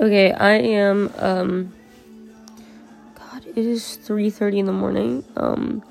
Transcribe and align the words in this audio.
Okay, 0.00 0.30
I 0.30 0.52
am 0.52 1.12
um 1.18 1.72
God, 3.16 3.44
it 3.44 3.58
is 3.58 3.98
3:30 4.04 4.58
in 4.58 4.66
the 4.66 4.72
morning. 4.72 5.24
Um 5.36 5.82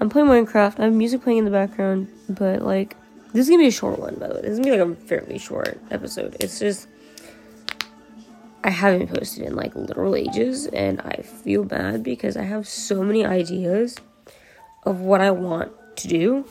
I'm 0.00 0.08
playing 0.08 0.26
Minecraft. 0.26 0.80
I 0.80 0.84
have 0.84 0.92
music 0.92 1.22
playing 1.22 1.38
in 1.38 1.44
the 1.44 1.52
background, 1.52 2.08
but 2.28 2.62
like 2.62 2.96
this 3.32 3.42
is 3.42 3.48
going 3.48 3.60
to 3.60 3.64
be 3.64 3.68
a 3.68 3.70
short 3.70 4.00
one 4.00 4.16
by 4.16 4.26
the 4.26 4.34
way. 4.34 4.40
This 4.40 4.52
is 4.52 4.58
going 4.58 4.76
to 4.76 4.84
be 4.84 4.90
like 4.90 4.98
a 4.98 5.06
fairly 5.06 5.38
short 5.38 5.80
episode. 5.92 6.36
It's 6.40 6.58
just 6.58 6.88
I 8.64 8.70
haven't 8.70 9.06
posted 9.06 9.44
in 9.44 9.54
like 9.54 9.76
literal 9.76 10.16
ages 10.16 10.66
and 10.66 11.00
I 11.02 11.22
feel 11.22 11.62
bad 11.62 12.02
because 12.02 12.36
I 12.36 12.42
have 12.42 12.66
so 12.66 13.04
many 13.04 13.24
ideas 13.24 13.98
of 14.82 14.98
what 15.02 15.20
I 15.20 15.30
want 15.30 15.70
to 15.98 16.08
do, 16.08 16.44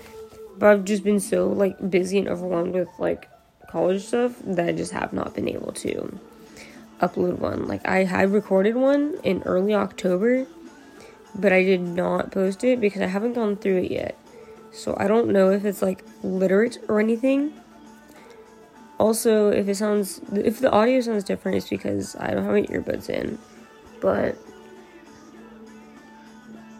but 0.57 0.69
I've 0.69 0.85
just 0.85 1.03
been 1.03 1.19
so 1.19 1.49
like 1.49 1.89
busy 1.89 2.17
and 2.17 2.29
overwhelmed 2.29 2.75
with 2.75 2.89
like 2.97 3.27
college 3.69 4.05
stuff 4.05 4.35
that 4.45 4.69
I 4.69 4.71
just 4.71 4.93
have 4.93 5.11
not 5.11 5.35
been 5.35 5.49
able 5.49 5.73
to 5.73 6.17
upload 6.99 7.39
one. 7.39 7.67
Like 7.67 7.87
I 7.87 8.03
had 8.03 8.31
recorded 8.31 8.75
one 8.75 9.15
in 9.23 9.43
early 9.43 9.73
October, 9.73 10.47
but 11.35 11.51
I 11.53 11.63
did 11.63 11.81
not 11.81 12.31
post 12.31 12.63
it 12.63 12.81
because 12.81 13.01
I 13.01 13.07
haven't 13.07 13.33
gone 13.33 13.57
through 13.57 13.77
it 13.77 13.91
yet. 13.91 14.17
So 14.71 14.95
I 14.99 15.07
don't 15.07 15.29
know 15.29 15.51
if 15.51 15.65
it's 15.65 15.81
like 15.81 16.03
literate 16.23 16.79
or 16.87 16.99
anything. 16.99 17.53
Also, 18.99 19.49
if 19.49 19.67
it 19.67 19.75
sounds 19.75 20.21
if 20.33 20.59
the 20.59 20.71
audio 20.71 21.01
sounds 21.01 21.23
different, 21.23 21.57
it's 21.57 21.69
because 21.69 22.15
I 22.15 22.31
don't 22.31 22.43
have 22.43 22.53
my 22.53 22.63
earbuds 22.63 23.09
in. 23.09 23.37
But 24.01 24.37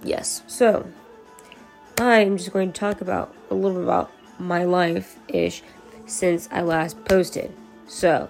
yes, 0.04 0.42
so 0.48 0.88
I'm 1.98 2.38
just 2.38 2.54
going 2.54 2.72
to 2.72 2.80
talk 2.80 3.02
about 3.02 3.34
a 3.50 3.56
little 3.56 3.78
bit 3.78 3.84
about 3.84 4.12
my 4.40 4.64
life 4.64 5.18
ish 5.28 5.64
since 6.06 6.48
I 6.52 6.62
last 6.62 7.04
posted. 7.06 7.52
So 7.88 8.30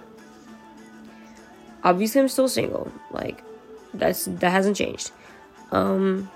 obviously 1.84 2.20
I'm 2.20 2.28
still 2.28 2.48
single. 2.48 2.90
Like 3.10 3.42
that's 3.94 4.26
that 4.26 4.50
hasn't 4.50 4.76
changed. 4.76 5.10
Um 5.72 6.30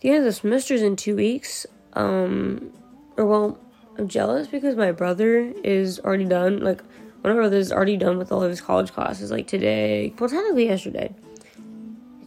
the 0.00 0.10
end 0.10 0.18
of 0.18 0.24
the 0.24 0.32
semester's 0.32 0.82
in 0.82 0.96
two 0.96 1.16
weeks. 1.16 1.66
Um 1.94 2.72
or 3.16 3.26
well, 3.26 3.58
I'm 3.98 4.08
jealous 4.08 4.46
because 4.46 4.76
my 4.76 4.92
brother 4.92 5.52
is 5.64 5.98
already 6.00 6.24
done. 6.24 6.60
Like 6.60 6.82
one 7.22 7.32
of 7.32 7.36
my 7.36 7.42
brothers 7.42 7.66
is 7.66 7.72
already 7.72 7.96
done 7.96 8.16
with 8.16 8.30
all 8.30 8.42
of 8.42 8.50
his 8.50 8.60
college 8.60 8.92
classes. 8.92 9.30
Like 9.30 9.48
today, 9.48 10.14
well, 10.18 10.30
technically 10.30 10.66
yesterday, 10.66 11.14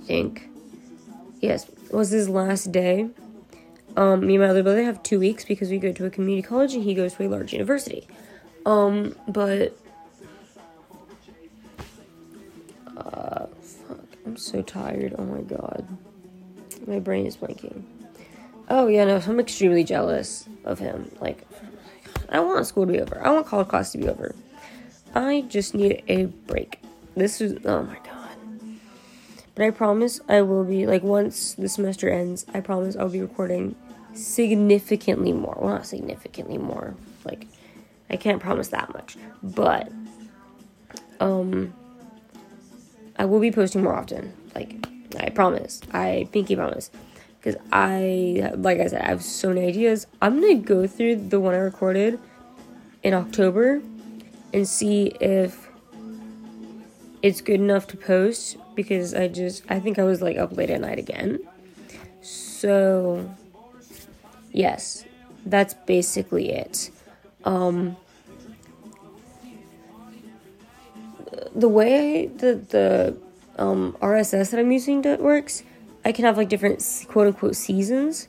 I 0.02 0.06
think. 0.06 0.50
Yes, 1.40 1.66
was 1.92 2.10
his 2.10 2.30
last 2.30 2.72
day. 2.72 3.10
Um, 3.96 4.26
me 4.26 4.36
and 4.36 4.44
my 4.44 4.50
other 4.50 4.64
brother 4.64 4.84
have 4.84 5.02
two 5.04 5.20
weeks 5.20 5.44
because 5.44 5.70
we 5.70 5.78
go 5.78 5.92
to 5.92 6.06
a 6.06 6.10
community 6.10 6.46
college 6.46 6.74
and 6.74 6.84
he 6.84 6.94
goes 6.94 7.14
to 7.16 7.26
a 7.26 7.30
large 7.30 7.54
university. 7.54 8.08
Um, 8.66 9.16
but 9.28 9.78
uh, 12.98 13.46
fuck, 13.48 14.06
I'm 14.26 14.38
so 14.38 14.62
tired. 14.62 15.16
Oh 15.18 15.26
my 15.26 15.42
god, 15.42 15.88
my 16.88 17.00
brain 17.00 17.26
is 17.26 17.38
blanking. 17.38 17.84
Oh 18.70 18.88
yeah, 18.88 19.06
no, 19.06 19.18
I'm 19.18 19.40
extremely 19.40 19.84
jealous 19.84 20.48
of 20.64 20.80
him. 20.80 21.12
Like, 21.20 21.46
I 22.30 22.40
want 22.40 22.66
school 22.68 22.86
to 22.86 22.92
be 22.92 23.02
over. 23.02 23.20
I 23.26 23.32
want 23.32 23.48
college 23.48 23.68
class 23.68 23.92
to 23.94 23.98
be 23.98 24.08
over. 24.08 24.36
I 25.14 25.42
just 25.50 25.74
need 25.74 26.04
a 26.08 26.26
break. 26.26 26.80
This 27.16 27.42
is 27.42 27.66
oh 27.66 27.84
my 27.84 27.98
god. 28.04 28.38
But 29.56 29.66
I 29.66 29.72
promise 29.72 30.22
I 30.30 30.42
will 30.42 30.64
be 30.64 30.86
like 30.86 31.04
once 31.04 31.54
the 31.56 31.68
semester 31.68 32.10
ends. 32.10 32.46
I 32.54 32.62
promise 32.62 32.96
I'll 32.96 33.10
be 33.10 33.22
recording 33.22 33.76
significantly 34.14 35.34
more. 35.34 35.58
Well, 35.60 35.70
not 35.70 35.86
significantly 35.86 36.58
more. 36.58 36.96
Like 37.26 37.48
I 38.12 38.18
can't 38.18 38.42
promise 38.42 38.68
that 38.68 38.94
much, 38.94 39.18
but 39.42 39.92
um, 41.20 41.74
I 43.18 43.26
will 43.26 43.40
be 43.40 43.52
posting 43.52 43.84
more 43.84 43.96
often. 43.96 44.34
Like 44.54 44.86
I 45.20 45.30
promise. 45.30 45.82
I 45.94 46.28
pinky 46.32 46.56
promise. 46.56 46.92
Because 47.40 47.60
I, 47.72 48.52
like 48.56 48.80
I 48.80 48.88
said, 48.88 49.02
I 49.02 49.08
have 49.08 49.24
so 49.24 49.50
many 49.50 49.66
ideas. 49.66 50.06
I'm 50.22 50.40
gonna 50.40 50.56
go 50.56 50.86
through 50.86 51.28
the 51.30 51.40
one 51.40 51.56
I 51.56 51.58
recorded 51.58 52.20
in 53.02 53.14
October 53.16 53.82
and 54.54 54.68
see 54.68 55.08
if 55.20 55.70
it's 57.22 57.42
good 57.42 57.60
enough 57.60 57.88
to 57.88 57.98
post 57.98 58.58
because 58.76 59.14
I 59.14 59.28
just 59.28 59.64
I 59.70 59.80
think 59.80 60.00
I 60.00 60.04
was 60.04 60.22
like 60.22 60.38
up 60.38 60.56
late 60.56 60.70
at 60.70 60.82
night 60.82 61.00
again. 61.00 61.40
So 62.22 63.34
yes, 64.52 65.06
that's 65.46 65.74
basically 65.74 66.52
it. 66.52 66.92
Um 67.44 67.98
the 71.56 71.70
way 71.70 72.28
that 72.28 72.70
the 72.70 73.18
um, 73.58 73.96
RSS 74.02 74.52
that 74.52 74.60
I'm 74.60 74.72
using 74.72 75.02
that 75.04 75.22
works, 75.22 75.64
I 76.04 76.12
can 76.12 76.26
have 76.26 76.38
like 76.38 76.50
different 76.50 76.84
quote 77.08 77.28
unquote 77.28 77.56
seasons. 77.56 78.28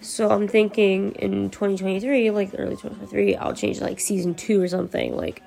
So 0.00 0.30
I'm 0.30 0.48
thinking 0.48 1.12
in 1.12 1.50
2023, 1.50 2.30
like 2.30 2.50
early 2.58 2.72
2023, 2.72 3.36
I'll 3.36 3.54
change 3.54 3.80
like 3.80 4.00
season 4.00 4.34
two 4.34 4.60
or 4.60 4.68
something. 4.68 5.16
Like, 5.16 5.42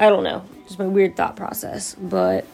I 0.00 0.08
don't 0.08 0.24
know, 0.24 0.44
just 0.66 0.78
my 0.78 0.86
weird 0.86 1.16
thought 1.16 1.36
process. 1.36 1.94
But 1.94 2.46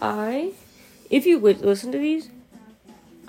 I, 0.00 0.52
if 1.10 1.26
you 1.26 1.38
would 1.38 1.60
listen 1.60 1.92
to 1.92 1.98
these, 1.98 2.30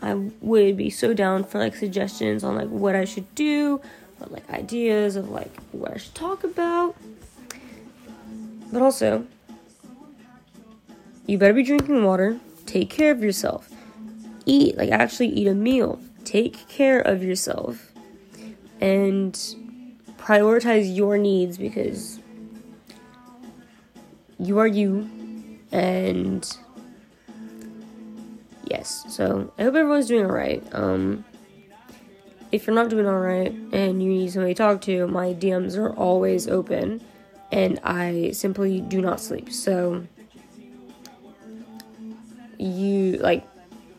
I 0.01 0.15
would 0.41 0.77
be 0.77 0.89
so 0.89 1.13
down 1.13 1.43
for 1.43 1.59
like 1.59 1.75
suggestions 1.75 2.43
on 2.43 2.55
like 2.55 2.69
what 2.69 2.95
I 2.95 3.05
should 3.05 3.33
do, 3.35 3.81
or 4.19 4.27
like 4.27 4.49
ideas 4.49 5.15
of 5.15 5.29
like 5.29 5.55
what 5.71 5.93
I 5.93 5.97
should 5.97 6.15
talk 6.15 6.43
about. 6.43 6.95
But 8.73 8.81
also, 8.81 9.27
you 11.27 11.37
better 11.37 11.53
be 11.53 11.61
drinking 11.61 12.03
water. 12.03 12.39
Take 12.65 12.89
care 12.89 13.11
of 13.11 13.23
yourself. 13.23 13.69
Eat, 14.47 14.75
like 14.77 14.89
actually 14.89 15.27
eat 15.27 15.47
a 15.47 15.53
meal. 15.53 16.01
Take 16.23 16.67
care 16.69 16.99
of 16.99 17.23
yourself. 17.23 17.91
And 18.81 19.33
prioritize 20.17 20.95
your 20.95 21.19
needs 21.19 21.59
because 21.59 22.19
you 24.39 24.57
are 24.57 24.65
you. 24.65 25.07
And 25.71 26.43
yes, 28.65 29.05
so 29.07 29.53
I 29.59 29.63
hope 29.63 29.75
everyone's 29.75 30.07
doing 30.07 30.25
alright. 30.25 30.63
Um, 30.71 31.23
if 32.51 32.65
you're 32.65 32.75
not 32.75 32.89
doing 32.89 33.05
alright 33.05 33.51
and 33.71 34.01
you 34.01 34.09
need 34.09 34.31
somebody 34.31 34.55
to 34.55 34.57
talk 34.57 34.81
to, 34.81 35.05
my 35.05 35.35
DMs 35.35 35.77
are 35.77 35.93
always 35.93 36.47
open 36.47 37.03
and 37.53 37.79
I 37.83 38.31
simply 38.31 38.81
do 38.81 38.99
not 38.99 39.21
sleep. 39.21 39.53
So 39.53 40.07
you 42.57 43.17
like 43.17 43.47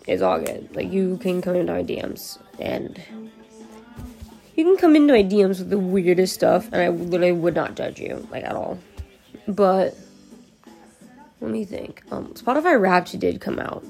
it's 0.09 0.23
all 0.23 0.41
good. 0.41 0.75
Like 0.75 0.93
you 0.93 1.17
can 1.19 1.41
come 1.41 1.55
into 1.55 1.73
my 1.73 1.85
DMs 1.85 2.39
and 2.59 3.01
you 4.57 4.65
can 4.65 4.77
come 4.77 4.97
into 4.97 5.13
my 5.13 5.23
DMs 5.23 5.61
with 5.61 5.71
the 5.71 5.79
weirdest 5.79 6.35
stuff 6.35 6.69
and 6.73 6.83
I 6.83 6.89
literally 6.89 7.33
would 7.33 7.55
not 7.55 7.77
judge 7.77 8.01
you 8.01 8.27
like 8.33 8.43
at 8.43 8.57
all. 8.57 8.79
But 9.47 9.97
let 11.41 11.53
me 11.53 11.65
think. 11.65 12.03
Um 12.11 12.35
Spotify 12.35 12.79
Wrapped 12.79 13.17
did 13.21 13.41
come 13.41 13.61
out. 13.61 13.85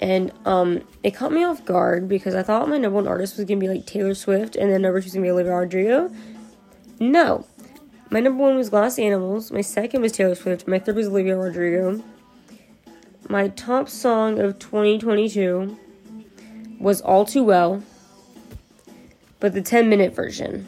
And 0.00 0.32
um 0.46 0.80
it 1.02 1.10
caught 1.10 1.32
me 1.32 1.44
off 1.44 1.66
guard 1.66 2.08
because 2.08 2.34
I 2.34 2.42
thought 2.42 2.66
my 2.70 2.78
number 2.78 2.96
one 2.96 3.06
artist 3.06 3.36
was 3.36 3.44
gonna 3.44 3.60
be 3.60 3.68
like 3.68 3.84
Taylor 3.84 4.14
Swift 4.14 4.56
and 4.56 4.72
then 4.72 4.80
number 4.80 5.02
two 5.02 5.04
was 5.04 5.12
gonna 5.12 5.24
be 5.24 5.30
Olivia 5.30 5.54
Rodrigo. 5.54 6.10
No. 6.98 7.44
My 8.12 8.18
number 8.18 8.42
one 8.42 8.56
was 8.56 8.70
Glass 8.70 8.98
Animals. 8.98 9.52
My 9.52 9.60
second 9.60 10.02
was 10.02 10.10
Taylor 10.10 10.34
Swift. 10.34 10.66
My 10.66 10.80
third 10.80 10.96
was 10.96 11.06
Olivia 11.06 11.36
Rodrigo. 11.36 12.02
My 13.28 13.46
top 13.48 13.88
song 13.88 14.40
of 14.40 14.58
2022 14.58 15.78
was 16.80 17.00
All 17.02 17.24
Too 17.24 17.44
Well, 17.44 17.84
but 19.38 19.52
the 19.52 19.62
10 19.62 19.88
minute 19.88 20.12
version. 20.12 20.66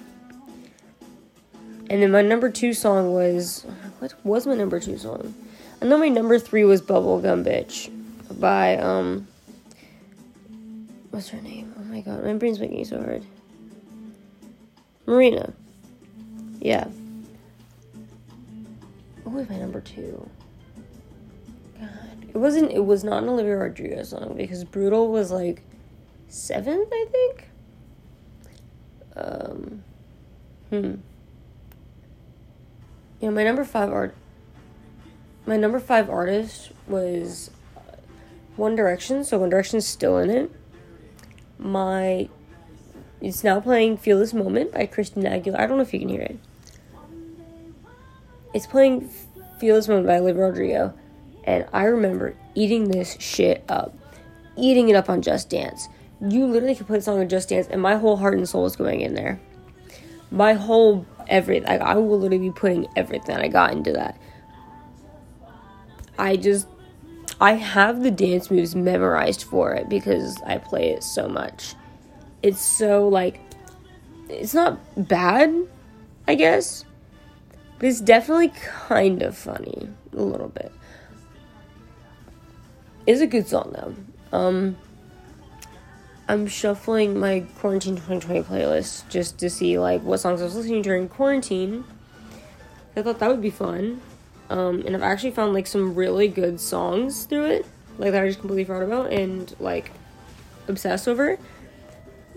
And 1.90 2.00
then 2.00 2.12
my 2.12 2.22
number 2.22 2.48
two 2.48 2.72
song 2.72 3.12
was. 3.12 3.66
What 3.98 4.14
was 4.24 4.46
my 4.46 4.54
number 4.54 4.78
two 4.78 4.96
song? 4.96 5.34
I 5.80 5.86
know 5.86 5.98
my 5.98 6.08
number 6.08 6.38
three 6.38 6.62
was 6.62 6.80
Bubblegum 6.80 7.44
Bitch 7.44 7.90
by, 8.40 8.76
um. 8.76 9.26
What's 11.10 11.28
her 11.30 11.40
name? 11.40 11.74
Oh 11.76 11.82
my 11.82 12.02
god, 12.02 12.24
my 12.24 12.34
brain's 12.34 12.60
making 12.60 12.78
me 12.78 12.84
so 12.84 12.98
hard. 12.98 13.24
Marina. 15.06 15.52
Yeah. 16.60 16.86
What 19.24 19.34
was 19.34 19.48
my 19.48 19.56
number 19.56 19.80
two? 19.80 20.28
God, 21.78 22.26
it 22.28 22.36
wasn't. 22.36 22.72
It 22.72 22.84
was 22.84 23.04
not 23.04 23.22
an 23.22 23.28
Olivia 23.28 23.56
Rodrigo 23.56 24.02
song 24.02 24.34
because 24.36 24.64
"Brutal" 24.64 25.08
was 25.08 25.30
like 25.30 25.62
seventh, 26.28 26.88
I 26.92 27.06
think. 27.10 27.48
Um. 29.16 29.84
Hmm. 30.70 30.94
Yeah, 33.20 33.30
my 33.30 33.44
number 33.44 33.64
five 33.64 33.92
art. 33.92 34.14
My 35.46 35.56
number 35.56 35.80
five 35.80 36.08
artist 36.08 36.72
was 36.86 37.50
One 38.56 38.74
Direction, 38.74 39.24
so 39.24 39.38
One 39.38 39.50
Direction's 39.50 39.86
still 39.86 40.18
in 40.18 40.30
it. 40.30 40.50
My 41.58 42.28
it's 43.20 43.44
now 43.44 43.60
playing 43.60 43.98
Feel 43.98 44.18
This 44.18 44.34
Moment 44.34 44.72
by 44.72 44.86
Christina 44.86 45.30
Aguilera. 45.30 45.60
I 45.60 45.66
don't 45.66 45.76
know 45.76 45.82
if 45.82 45.94
you 45.94 46.00
can 46.00 46.08
hear 46.08 46.22
it. 46.22 46.38
It's 48.54 48.66
playing 48.66 49.08
Moment 49.62 50.06
by 50.06 50.18
Olivia 50.18 50.42
Rodrigo. 50.42 50.94
And 51.44 51.66
I 51.72 51.84
remember 51.84 52.34
eating 52.54 52.88
this 52.88 53.16
shit 53.20 53.64
up. 53.68 53.94
Eating 54.56 54.88
it 54.88 54.96
up 54.96 55.08
on 55.08 55.22
Just 55.22 55.50
Dance. 55.50 55.88
You 56.20 56.46
literally 56.46 56.74
could 56.74 56.86
put 56.86 56.98
a 56.98 57.02
song 57.02 57.20
on 57.20 57.28
Just 57.28 57.48
Dance 57.48 57.68
and 57.68 57.80
my 57.80 57.96
whole 57.96 58.16
heart 58.16 58.34
and 58.34 58.48
soul 58.48 58.66
is 58.66 58.76
going 58.76 59.00
in 59.00 59.14
there. 59.14 59.40
My 60.30 60.54
whole 60.54 61.06
everything. 61.28 61.68
Like, 61.68 61.80
I 61.80 61.94
will 61.94 62.18
literally 62.18 62.48
be 62.48 62.52
putting 62.52 62.86
everything 62.96 63.36
I 63.36 63.48
got 63.48 63.72
into 63.72 63.92
that. 63.92 64.20
I 66.18 66.36
just 66.36 66.68
I 67.40 67.54
have 67.54 68.02
the 68.02 68.10
dance 68.10 68.50
moves 68.50 68.76
memorized 68.76 69.44
for 69.44 69.74
it 69.74 69.88
because 69.88 70.40
I 70.42 70.58
play 70.58 70.90
it 70.90 71.02
so 71.02 71.28
much. 71.28 71.74
It's 72.42 72.60
so 72.60 73.08
like 73.08 73.40
it's 74.28 74.54
not 74.54 74.78
bad, 75.08 75.54
I 76.28 76.34
guess. 76.34 76.84
But 77.82 77.88
it's 77.88 78.00
definitely 78.00 78.52
kind 78.86 79.22
of 79.22 79.36
funny 79.36 79.88
a 80.12 80.22
little 80.22 80.50
bit. 80.50 80.70
It's 83.08 83.20
a 83.20 83.26
good 83.26 83.48
song 83.48 83.74
though. 83.74 84.38
Um 84.38 84.76
I'm 86.28 86.46
shuffling 86.46 87.18
my 87.18 87.44
quarantine 87.58 87.96
2020 87.96 88.42
playlist 88.42 89.08
just 89.08 89.36
to 89.38 89.50
see 89.50 89.80
like 89.80 90.00
what 90.02 90.20
songs 90.20 90.40
I 90.40 90.44
was 90.44 90.54
listening 90.54 90.84
to 90.84 90.90
during 90.90 91.08
quarantine. 91.08 91.82
I 92.94 93.02
thought 93.02 93.18
that 93.18 93.28
would 93.28 93.42
be 93.42 93.50
fun. 93.50 94.00
Um, 94.48 94.84
and 94.86 94.94
I've 94.94 95.02
actually 95.02 95.32
found 95.32 95.52
like 95.52 95.66
some 95.66 95.96
really 95.96 96.28
good 96.28 96.60
songs 96.60 97.24
through 97.24 97.46
it, 97.46 97.66
like 97.98 98.12
that 98.12 98.22
I 98.22 98.28
just 98.28 98.38
completely 98.38 98.62
forgot 98.64 98.84
about 98.84 99.12
and 99.12 99.52
like 99.58 99.90
obsessed 100.68 101.08
over. 101.08 101.36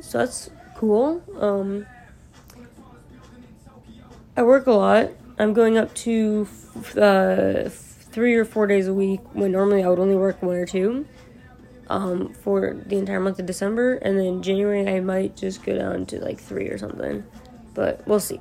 So 0.02 0.18
that's 0.18 0.50
cool. 0.76 1.22
Um, 1.40 1.86
I 4.36 4.42
work 4.42 4.66
a 4.66 4.72
lot. 4.72 5.12
I'm 5.38 5.54
going 5.54 5.78
up 5.78 5.94
to 5.96 6.48
uh, 6.96 7.70
three 7.70 8.36
or 8.36 8.46
four 8.46 8.68
days 8.68 8.88
a 8.88 8.94
week 8.94 9.20
when 9.34 9.52
normally 9.52 9.84
I 9.84 9.90
would 9.90 10.00
only 10.00 10.16
work 10.16 10.42
one 10.42 10.56
or 10.56 10.66
two 10.66 11.06
um, 11.90 12.34
for 12.34 12.74
the 12.86 12.98
entire 12.98 13.20
month 13.20 13.40
of 13.40 13.46
December. 13.46 13.96
And 13.96 14.18
then 14.18 14.42
January, 14.42 14.88
I 14.88 15.02
might 15.02 15.36
just 15.36 15.64
go 15.64 15.78
down 15.78 16.06
to 16.08 16.20
like 16.20 16.40
three 16.40 16.70
or 16.70 16.78
something. 16.78 17.26
But 17.74 18.08
we'll 18.08 18.22
see. 18.22 18.40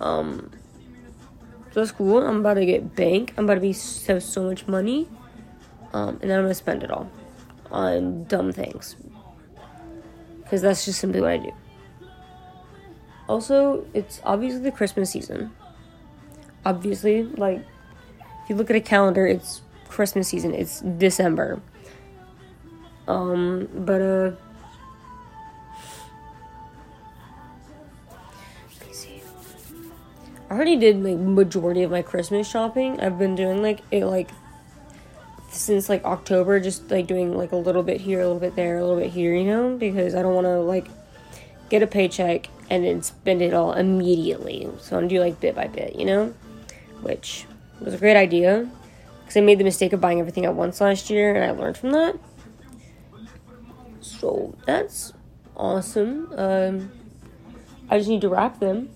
Um, 0.00 0.50
so 1.72 1.80
that's 1.80 1.92
cool. 1.92 2.26
I'm 2.26 2.40
about 2.40 2.54
to 2.54 2.64
get 2.64 2.96
bank. 2.96 3.34
I'm 3.36 3.44
about 3.44 3.56
to 3.56 3.60
be 3.60 3.76
have 4.06 4.22
so 4.22 4.44
much 4.44 4.66
money. 4.66 5.06
Um, 5.92 6.18
and 6.22 6.30
then 6.30 6.38
I'm 6.38 6.44
gonna 6.44 6.54
spend 6.54 6.82
it 6.82 6.90
all 6.90 7.10
on 7.70 8.24
dumb 8.24 8.52
things. 8.52 8.96
Because 10.42 10.62
that's 10.62 10.86
just 10.86 10.98
simply 10.98 11.20
what 11.20 11.30
I 11.30 11.36
do. 11.36 11.52
Also, 13.28 13.84
it's 13.92 14.22
obviously 14.24 14.60
the 14.60 14.72
Christmas 14.72 15.10
season. 15.10 15.52
Obviously, 16.64 17.22
like, 17.22 17.60
if 18.42 18.50
you 18.50 18.56
look 18.56 18.70
at 18.70 18.76
a 18.76 18.80
calendar, 18.80 19.26
it's 19.26 19.62
Christmas 19.88 20.28
season. 20.28 20.54
It's 20.54 20.80
December. 20.80 21.60
Um, 23.06 23.68
but, 23.74 24.02
uh, 24.02 24.32
I 30.50 30.54
already 30.54 30.76
did 30.76 31.02
like 31.02 31.18
majority 31.18 31.82
of 31.82 31.90
my 31.90 32.00
Christmas 32.00 32.48
shopping. 32.48 33.00
I've 33.00 33.18
been 33.18 33.34
doing 33.34 33.60
like 33.60 33.80
it 33.90 34.06
like 34.06 34.30
since 35.50 35.88
like 35.88 36.04
October, 36.04 36.58
just 36.58 36.90
like 36.90 37.06
doing 37.06 37.36
like 37.36 37.52
a 37.52 37.56
little 37.56 37.82
bit 37.82 38.00
here, 38.00 38.20
a 38.20 38.24
little 38.24 38.40
bit 38.40 38.56
there, 38.56 38.78
a 38.78 38.80
little 38.80 38.98
bit 38.98 39.10
here, 39.10 39.34
you 39.34 39.44
know, 39.44 39.76
because 39.76 40.14
I 40.14 40.22
don't 40.22 40.34
want 40.34 40.46
to 40.46 40.60
like 40.60 40.88
get 41.68 41.82
a 41.82 41.86
paycheck 41.86 42.48
and 42.70 42.84
then 42.84 43.02
spend 43.02 43.42
it 43.42 43.52
all 43.52 43.72
immediately. 43.72 44.68
So 44.80 44.96
I'm 44.96 45.08
do 45.08 45.20
like 45.20 45.38
bit 45.38 45.54
by 45.54 45.66
bit, 45.66 45.96
you 45.96 46.06
know, 46.06 46.34
which 47.02 47.46
was 47.80 47.94
a 47.94 47.98
great 47.98 48.16
idea 48.16 48.70
because 49.20 49.36
I 49.36 49.40
made 49.40 49.58
the 49.58 49.64
mistake 49.64 49.92
of 49.92 50.00
buying 50.00 50.20
everything 50.20 50.44
at 50.44 50.54
once 50.54 50.80
last 50.80 51.10
year 51.10 51.34
and 51.34 51.44
I 51.44 51.50
learned 51.50 51.76
from 51.76 51.92
that. 51.92 52.18
So 54.00 54.56
that's 54.66 55.12
awesome. 55.56 56.32
Um, 56.36 56.92
I 57.90 57.98
just 57.98 58.08
need 58.08 58.20
to 58.22 58.28
wrap 58.28 58.60
them 58.60 58.90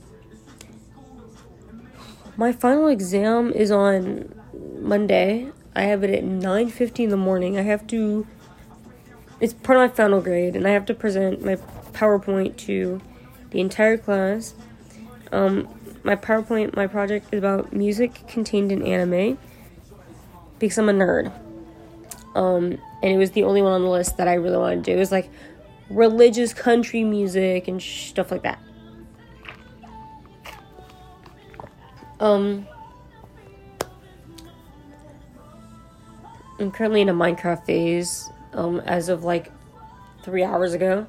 my 2.37 2.53
final 2.53 2.89
exam 2.89 3.53
is 3.53 3.71
on 3.71 4.35
Monday. 4.81 5.51
I 5.77 5.83
have 5.83 6.03
it 6.03 6.11
at 6.11 6.25
9:50 6.25 7.05
in 7.05 7.11
the 7.11 7.17
morning. 7.17 7.59
I 7.59 7.63
have 7.63 7.87
to 7.89 8.27
it's 9.41 9.53
part 9.53 9.79
of 9.79 9.91
my 9.91 9.95
final 9.95 10.21
grade 10.21 10.55
and 10.57 10.67
I 10.67 10.71
have 10.71 10.87
to 10.87 10.95
present 10.95 11.45
my 11.45 11.57
PowerPoint 11.93 12.57
to 12.69 13.01
the 13.51 13.61
entire 13.61 13.99
class. 13.99 14.55
Um, 15.31 15.69
my 16.05 16.17
PowerPoint, 16.17 16.75
my 16.75 16.87
project 16.87 17.29
is 17.33 17.39
about 17.39 17.73
music 17.73 18.27
contained 18.27 18.73
in 18.73 18.83
anime 18.83 19.39
because 20.59 20.79
I'm 20.79 20.89
a 20.89 20.93
nerd. 20.93 21.33
Um, 22.35 22.79
and 23.03 23.13
it 23.13 23.19
was 23.19 23.33
the 23.33 23.45
only 23.45 23.63
one 23.63 23.73
on 23.73 23.83
the 23.83 23.89
list 23.89 24.17
that 24.17 24.29
I 24.29 24.35
really 24.35 24.57
wanted 24.57 24.85
to 24.85 24.91
do. 24.91 24.97
It 24.97 24.99
was 24.99 25.13
like 25.13 25.31
religious 25.91 26.55
country 26.55 27.05
music 27.05 27.69
and 27.69 27.81
stuff 27.81 28.31
like 28.31 28.43
that. 28.43 28.59
Um, 32.21 32.67
I'm 36.59 36.71
currently 36.71 37.01
in 37.01 37.09
a 37.09 37.15
Minecraft 37.15 37.67
phase, 37.67 38.31
um, 38.53 38.79
as 38.81 39.09
of 39.09 39.25
like 39.25 39.51
three 40.23 40.45
hours 40.45 40.73
ago. 40.73 41.07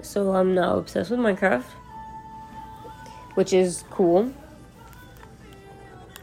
So 0.00 0.34
I'm 0.34 0.54
now 0.54 0.78
obsessed 0.78 1.10
with 1.10 1.20
Minecraft, 1.20 1.64
which 3.36 3.52
is 3.52 3.84
cool. 3.90 4.32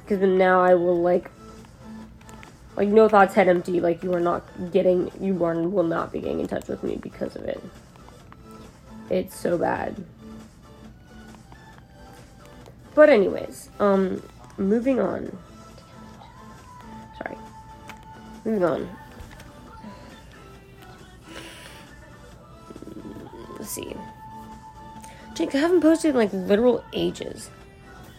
Because 0.03 0.19
now 0.27 0.61
I 0.61 0.73
will 0.73 0.99
like, 0.99 1.31
like 2.75 2.89
no 2.89 3.07
thoughts 3.07 3.35
head 3.35 3.47
empty. 3.47 3.79
Like 3.79 4.03
you 4.03 4.13
are 4.13 4.19
not 4.19 4.43
getting, 4.71 5.11
you 5.21 5.41
are 5.45 5.53
will 5.55 5.83
not 5.83 6.11
be 6.11 6.19
getting 6.19 6.41
in 6.41 6.47
touch 6.47 6.67
with 6.67 6.83
me 6.83 6.97
because 6.97 7.35
of 7.35 7.43
it. 7.43 7.63
It's 9.09 9.35
so 9.35 9.57
bad. 9.57 10.03
But 12.95 13.09
anyways, 13.09 13.69
um, 13.79 14.21
moving 14.57 14.99
on. 14.99 15.37
Sorry. 17.19 17.37
Moving 18.43 18.63
on. 18.63 18.89
Let's 23.57 23.69
see. 23.69 23.95
Jake, 25.33 25.55
I 25.55 25.57
haven't 25.57 25.81
posted 25.81 26.11
in 26.11 26.15
like 26.15 26.31
literal 26.31 26.83
ages. 26.93 27.49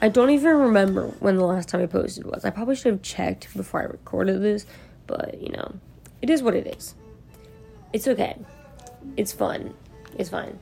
I 0.00 0.08
don't 0.08 0.30
even 0.30 0.56
remember 0.56 1.06
when 1.20 1.36
the 1.36 1.44
last 1.44 1.68
time 1.68 1.80
I 1.80 1.86
posted 1.86 2.26
was. 2.26 2.44
I 2.44 2.50
probably 2.50 2.74
should 2.74 2.92
have 2.92 3.02
checked 3.02 3.54
before 3.56 3.80
I 3.82 3.84
recorded 3.84 4.42
this, 4.42 4.66
but 5.06 5.40
you 5.40 5.50
know, 5.50 5.76
it 6.20 6.28
is 6.28 6.42
what 6.42 6.54
it 6.54 6.66
is. 6.66 6.94
It's 7.92 8.08
okay. 8.08 8.36
It's 9.16 9.32
fun. 9.32 9.74
It's 10.18 10.28
fine. 10.28 10.58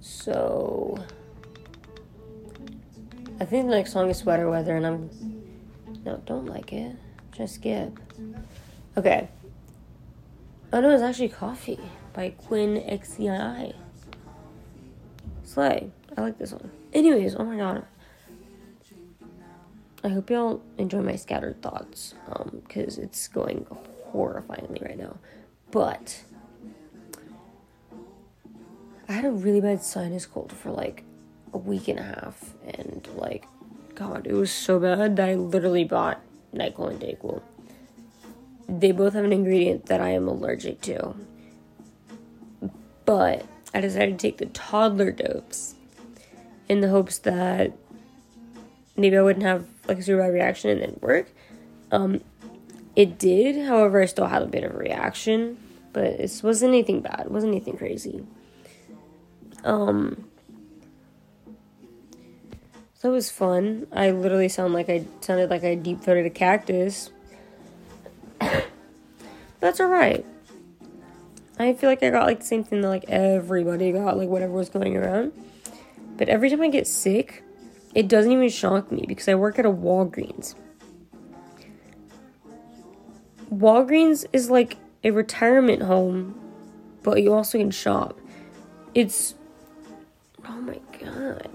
So 0.00 1.02
I 3.40 3.46
think 3.46 3.66
the 3.66 3.74
next 3.74 3.92
song 3.92 4.10
is 4.10 4.18
Sweater 4.18 4.50
Weather, 4.50 4.76
and 4.76 4.86
I'm. 4.86 5.10
No, 6.04 6.22
don't 6.26 6.46
like 6.46 6.72
it. 6.72 6.94
Just 7.32 7.54
skip. 7.56 7.98
Okay. 8.96 9.28
Oh 10.72 10.80
no, 10.80 10.90
it's 10.90 11.02
actually 11.02 11.30
Coffee 11.30 11.80
by 12.12 12.30
Quinn 12.30 12.76
XCII. 12.86 13.74
Slay. 15.54 15.88
I 16.16 16.20
like 16.20 16.36
this 16.36 16.50
one. 16.50 16.68
Anyways, 16.92 17.36
oh 17.36 17.44
my 17.44 17.56
god. 17.56 17.86
I 20.02 20.08
hope 20.08 20.28
y'all 20.28 20.60
enjoy 20.78 21.00
my 21.00 21.14
scattered 21.14 21.62
thoughts, 21.62 22.14
um, 22.28 22.60
because 22.66 22.98
it's 22.98 23.28
going 23.28 23.64
horrifyingly 24.12 24.82
right 24.84 24.98
now. 24.98 25.16
But 25.70 26.24
I 29.08 29.12
had 29.12 29.24
a 29.24 29.30
really 29.30 29.60
bad 29.60 29.80
sinus 29.84 30.26
cold 30.26 30.52
for 30.52 30.72
like 30.72 31.04
a 31.52 31.58
week 31.58 31.86
and 31.86 32.00
a 32.00 32.02
half, 32.02 32.54
and 32.66 33.08
like, 33.14 33.46
God, 33.94 34.26
it 34.26 34.34
was 34.34 34.50
so 34.50 34.80
bad 34.80 35.14
that 35.14 35.28
I 35.28 35.36
literally 35.36 35.84
bought 35.84 36.20
Nyquil 36.52 36.90
and 36.90 37.00
Dayquil. 37.00 37.42
They 38.68 38.90
both 38.90 39.12
have 39.12 39.24
an 39.24 39.32
ingredient 39.32 39.86
that 39.86 40.00
I 40.00 40.08
am 40.08 40.26
allergic 40.26 40.80
to, 40.80 41.14
but 43.04 43.46
I 43.74 43.80
decided 43.80 44.18
to 44.18 44.22
take 44.22 44.38
the 44.38 44.46
toddler 44.46 45.10
dose 45.10 45.74
in 46.68 46.80
the 46.80 46.88
hopes 46.88 47.18
that 47.18 47.72
maybe 48.96 49.18
I 49.18 49.22
wouldn't 49.22 49.44
have 49.44 49.66
like 49.88 49.98
a 49.98 50.02
super 50.02 50.22
bad 50.22 50.32
reaction 50.32 50.70
and 50.70 50.80
then 50.80 50.96
work. 51.00 51.28
Um, 51.90 52.20
it 52.96 53.18
did, 53.18 53.66
however, 53.66 54.00
I 54.00 54.06
still 54.06 54.26
had 54.26 54.42
a 54.42 54.46
bit 54.46 54.62
of 54.62 54.72
a 54.72 54.78
reaction, 54.78 55.58
but 55.92 56.04
it 56.04 56.40
wasn't 56.42 56.70
anything 56.70 57.00
bad. 57.00 57.22
It 57.26 57.30
wasn't 57.30 57.52
anything 57.52 57.76
crazy. 57.76 58.24
Um, 59.64 60.28
that 63.02 63.10
was 63.10 63.30
fun. 63.30 63.86
I 63.92 64.12
literally 64.12 64.48
sound 64.48 64.72
like 64.72 64.88
I 64.88 65.04
sounded 65.20 65.50
like 65.50 65.64
I 65.64 65.74
deep 65.74 66.00
throated 66.00 66.26
a 66.26 66.30
cactus. 66.30 67.10
That's 69.60 69.80
alright. 69.80 70.24
I 71.58 71.72
feel 71.72 71.88
like 71.88 72.02
I 72.02 72.10
got 72.10 72.26
like 72.26 72.40
the 72.40 72.46
same 72.46 72.64
thing 72.64 72.80
that 72.80 72.88
like 72.88 73.04
everybody 73.08 73.92
got, 73.92 74.16
like 74.16 74.28
whatever 74.28 74.52
was 74.52 74.68
going 74.68 74.96
around. 74.96 75.32
But 76.16 76.28
every 76.28 76.50
time 76.50 76.62
I 76.62 76.68
get 76.68 76.86
sick, 76.86 77.42
it 77.94 78.08
doesn't 78.08 78.30
even 78.30 78.48
shock 78.48 78.90
me 78.90 79.04
because 79.06 79.28
I 79.28 79.34
work 79.34 79.58
at 79.58 79.66
a 79.66 79.70
Walgreens. 79.70 80.54
Walgreens 83.52 84.26
is 84.32 84.50
like 84.50 84.78
a 85.04 85.12
retirement 85.12 85.82
home, 85.82 86.34
but 87.02 87.22
you 87.22 87.32
also 87.32 87.58
can 87.58 87.70
shop. 87.70 88.18
It's 88.94 89.34
oh 90.46 90.60
my 90.60 90.80
god. 91.00 91.48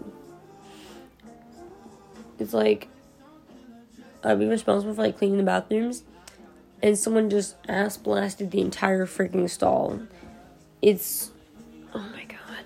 It's 2.37 2.53
like 2.53 2.87
I'd 4.23 4.39
be 4.39 4.45
responsible 4.45 4.93
for 4.93 5.01
like 5.01 5.17
cleaning 5.17 5.37
the 5.37 5.43
bathrooms 5.43 6.03
and 6.81 6.97
someone 6.97 7.29
just 7.29 7.55
ass 7.67 7.97
blasted 7.97 8.51
the 8.51 8.61
entire 8.61 9.05
freaking 9.05 9.49
stall. 9.49 9.99
It's 10.81 11.31
oh 11.93 12.05
my 12.13 12.23
god. 12.25 12.63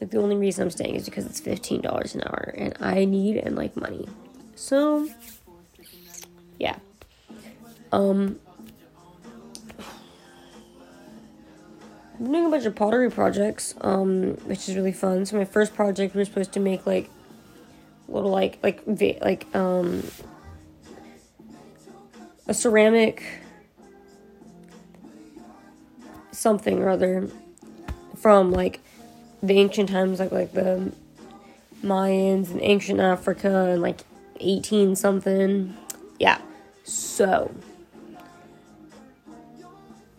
Like 0.00 0.10
the 0.10 0.20
only 0.20 0.36
reason 0.36 0.64
I'm 0.64 0.70
staying 0.70 0.96
is 0.96 1.04
because 1.04 1.26
it's 1.26 1.40
fifteen 1.40 1.80
dollars 1.80 2.14
an 2.14 2.22
hour 2.22 2.54
and 2.56 2.76
I 2.80 3.04
need 3.04 3.36
and 3.36 3.56
like 3.56 3.76
money. 3.76 4.08
So 4.54 5.08
yeah. 6.58 6.76
Um 7.92 8.38
I'm 12.18 12.30
doing 12.30 12.46
a 12.46 12.50
bunch 12.50 12.66
of 12.66 12.76
pottery 12.76 13.10
projects, 13.10 13.74
um, 13.80 14.34
which 14.46 14.68
is 14.68 14.76
really 14.76 14.92
fun. 14.92 15.26
So 15.26 15.36
my 15.36 15.44
first 15.44 15.74
project 15.74 16.14
we 16.14 16.22
are 16.22 16.24
supposed 16.24 16.52
to 16.52 16.60
make 16.60 16.86
like 16.86 17.10
little 18.08 18.30
like 18.30 18.58
like 18.62 18.82
like 19.20 19.46
um 19.54 20.04
a 22.52 22.54
ceramic 22.54 23.24
something 26.32 26.82
or 26.82 26.90
other 26.90 27.26
from 28.14 28.52
like 28.52 28.78
the 29.42 29.54
ancient 29.58 29.88
times 29.88 30.20
like 30.20 30.30
like 30.32 30.52
the 30.52 30.92
Mayans 31.82 32.50
and 32.50 32.60
ancient 32.60 33.00
Africa 33.00 33.70
and 33.70 33.80
like 33.80 34.02
18 34.38 34.96
something. 34.96 35.74
Yeah. 36.18 36.42
So 36.84 37.50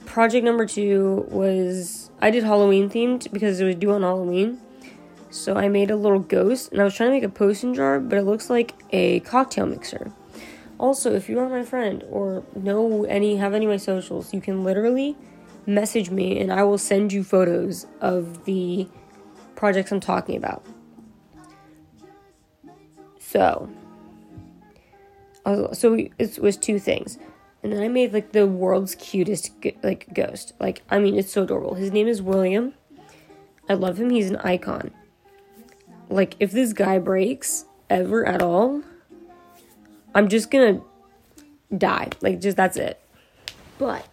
project 0.05 0.43
number 0.43 0.65
2 0.65 1.27
was 1.29 2.09
I 2.19 2.31
did 2.31 2.43
Halloween 2.43 2.89
themed 2.89 3.31
because 3.31 3.59
it 3.59 3.65
was 3.65 3.75
due 3.75 3.91
on 3.91 4.01
Halloween. 4.01 4.59
So 5.29 5.55
I 5.55 5.67
made 5.67 5.91
a 5.91 5.95
little 5.95 6.17
ghost 6.17 6.71
and 6.71 6.81
I 6.81 6.83
was 6.83 6.95
trying 6.95 7.09
to 7.09 7.13
make 7.13 7.23
a 7.23 7.29
potion 7.29 7.75
jar, 7.75 7.99
but 7.99 8.17
it 8.17 8.23
looks 8.23 8.49
like 8.49 8.73
a 8.89 9.19
cocktail 9.19 9.67
mixer. 9.67 10.11
Also, 10.83 11.13
if 11.13 11.29
you 11.29 11.39
are 11.39 11.47
my 11.47 11.63
friend 11.63 12.03
or 12.09 12.43
know 12.55 13.05
any 13.05 13.37
have 13.37 13.53
any 13.53 13.63
of 13.63 13.71
my 13.71 13.77
socials, 13.77 14.33
you 14.33 14.41
can 14.41 14.65
literally 14.65 15.15
message 15.65 16.09
me 16.09 16.41
and 16.41 16.51
I 16.51 16.63
will 16.63 16.77
send 16.77 17.13
you 17.13 17.23
photos 17.23 17.87
of 18.01 18.43
the 18.43 18.89
projects 19.55 19.93
I'm 19.93 20.01
talking 20.01 20.35
about. 20.35 20.65
So, 23.17 23.69
uh, 25.45 25.71
so 25.71 25.93
it 25.93 26.37
was 26.39 26.57
two 26.57 26.79
things, 26.79 27.17
and 27.63 27.71
then 27.71 27.81
I 27.81 27.87
made 27.87 28.11
like 28.11 28.33
the 28.33 28.45
world's 28.45 28.93
cutest 28.93 29.51
like 29.83 30.13
ghost. 30.13 30.51
Like 30.59 30.81
I 30.89 30.99
mean, 30.99 31.17
it's 31.17 31.31
so 31.31 31.43
adorable. 31.43 31.75
His 31.75 31.93
name 31.93 32.09
is 32.09 32.21
William. 32.21 32.73
I 33.69 33.75
love 33.75 34.01
him. 34.01 34.09
He's 34.09 34.29
an 34.29 34.35
icon. 34.35 34.91
Like 36.09 36.35
if 36.41 36.51
this 36.51 36.73
guy 36.73 36.99
breaks 36.99 37.63
ever 37.89 38.27
at 38.27 38.41
all, 38.41 38.83
I'm 40.15 40.27
just 40.27 40.51
gonna 40.51 40.81
die. 41.75 42.09
Like, 42.21 42.39
just 42.41 42.57
that's 42.57 42.77
it. 42.77 42.99
But 43.77 44.07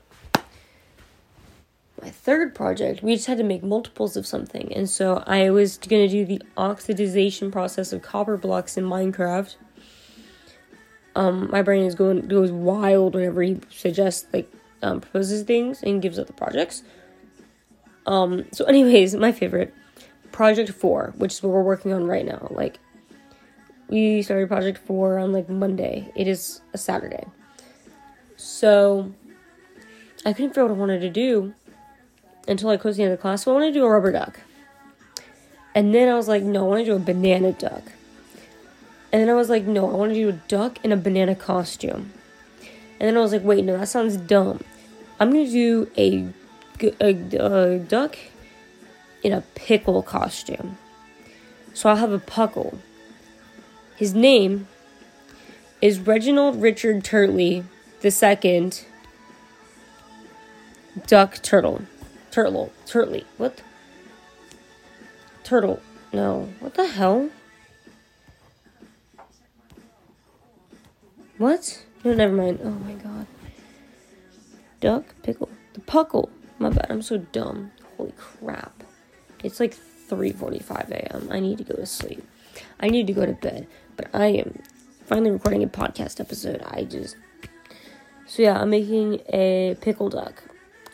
my 2.03 2.11
third 2.11 2.55
project, 2.55 3.03
we 3.03 3.15
just 3.15 3.27
had 3.27 3.39
to 3.39 3.45
make 3.45 3.63
multiples 3.63 4.17
of 4.17 4.27
something. 4.27 4.73
And 4.73 4.89
so 4.89 5.23
I 5.27 5.51
was 5.51 5.79
gonna 5.79 6.09
do 6.09 6.25
the 6.25 6.43
oxidization 6.57 7.53
process 7.53 7.93
of 7.93 8.03
copper 8.03 8.37
blocks 8.37 8.77
in 8.77 8.85
Minecraft. 8.85 9.57
Um, 11.15 11.51
my 11.51 11.63
brain 11.63 11.85
is 11.85 11.95
going 11.95 12.29
goes 12.29 12.53
wild 12.53 13.15
whenever 13.15 13.43
he 13.43 13.61
suggests 13.71 14.27
like 14.33 14.51
um, 14.83 15.01
proposes 15.01 15.43
things 15.43 15.83
and 15.83 16.01
gives 16.01 16.19
up 16.19 16.27
the 16.27 16.33
projects. 16.33 16.83
Um, 18.07 18.47
so 18.53 18.65
anyways, 18.65 19.15
my 19.17 19.33
favorite 19.33 19.75
project 20.33 20.71
four, 20.71 21.13
which 21.17 21.35
is 21.35 21.43
what 21.43 21.53
we're 21.53 21.63
working 21.63 21.93
on 21.93 22.07
right 22.07 22.25
now. 22.25 22.49
Like 22.51 22.79
we 23.91 24.23
started 24.23 24.49
project 24.49 24.79
four 24.79 25.19
on 25.19 25.33
like 25.33 25.49
Monday. 25.49 26.11
It 26.15 26.29
is 26.29 26.61
a 26.73 26.79
Saturday. 26.79 27.25
So 28.37 29.13
I 30.25 30.33
couldn't 30.33 30.51
figure 30.51 30.63
out 30.63 30.71
what 30.71 30.77
I 30.77 30.79
wanted 30.79 31.01
to 31.01 31.11
do 31.11 31.55
until 32.47 32.71
I 32.71 32.77
closed 32.77 32.99
the 32.99 33.03
end 33.03 33.13
of 33.13 33.19
the 33.19 33.23
class. 33.23 33.43
So 33.45 33.51
I 33.51 33.55
wanted 33.55 33.75
to 33.75 33.81
do 33.81 33.85
a 33.85 33.91
rubber 33.91 34.13
duck. 34.13 34.41
And 35.75 35.95
then 35.95 36.09
I 36.09 36.15
was 36.15 36.29
like, 36.29 36.43
no, 36.43 36.67
I 36.67 36.69
want 36.69 36.81
to 36.81 36.85
do 36.85 36.97
a 36.97 36.99
banana 36.99 37.53
duck. 37.53 37.83
And 39.13 39.21
then 39.21 39.29
I 39.29 39.35
was 39.35 39.51
like, 39.51 39.65
no, 39.65 39.91
I 39.91 39.95
want 39.95 40.13
to 40.13 40.15
do 40.15 40.29
a 40.29 40.33
duck 40.33 40.79
in 40.85 40.93
a 40.93 40.97
banana 40.97 41.35
costume. 41.35 42.13
And 43.01 43.09
then 43.09 43.17
I 43.17 43.21
was 43.21 43.33
like, 43.33 43.43
wait, 43.43 43.65
no, 43.65 43.77
that 43.77 43.89
sounds 43.89 44.17
dumb. 44.17 44.61
I'm 45.19 45.33
going 45.33 45.47
to 45.47 45.51
do 45.51 45.91
a, 45.97 46.29
a, 47.01 47.11
a 47.37 47.79
duck 47.79 48.17
in 49.23 49.33
a 49.33 49.41
pickle 49.55 50.03
costume. 50.03 50.79
So 51.75 51.89
I'll 51.89 51.97
have 51.97 52.13
a 52.13 52.19
puckle. 52.19 52.79
His 54.01 54.15
name 54.15 54.67
is 55.83 56.01
Reginald 56.01 56.63
Richard 56.63 57.05
Turtley 57.05 57.65
the 58.01 58.11
second 58.11 58.87
Duck 61.07 61.43
Turtle. 61.43 61.83
Turtle. 62.31 62.73
Turtley. 62.87 63.27
What? 63.37 63.61
Turtle. 65.45 65.83
No. 66.15 66.49
What 66.61 66.73
the 66.77 66.87
hell? 66.87 67.29
What? 71.37 71.85
No, 72.03 72.15
never 72.15 72.35
mind. 72.35 72.61
Oh 72.65 72.71
my 72.71 72.95
god. 72.95 73.27
Duck, 74.81 75.05
pickle, 75.23 75.51
the 75.75 75.81
puckle. 75.83 76.31
My 76.59 76.71
bad. 76.71 76.87
I'm 76.89 77.03
so 77.03 77.19
dumb. 77.19 77.71
Holy 77.99 78.15
crap. 78.17 78.83
It's 79.45 79.61
like 79.61 79.75
3:45 80.11 80.91
a.m. 80.91 81.29
I 81.31 81.41
need 81.41 81.59
to 81.59 81.65
go 81.65 81.75
to 81.75 81.87
sleep. 81.87 82.27
I 82.81 82.89
need 82.89 83.07
to 83.07 83.13
go 83.13 83.25
to 83.25 83.33
bed. 83.33 83.67
But 83.97 84.09
I 84.13 84.27
am 84.27 84.63
finally 85.07 85.31
recording 85.31 85.63
a 85.63 85.69
podcast 85.69 86.21
episode. 86.21 86.63
I 86.67 86.85
just. 86.85 87.17
So, 88.27 88.43
yeah, 88.43 88.61
I'm 88.61 88.71
making 88.71 89.21
a 89.33 89.77
pickle 89.81 90.09
duck. 90.09 90.43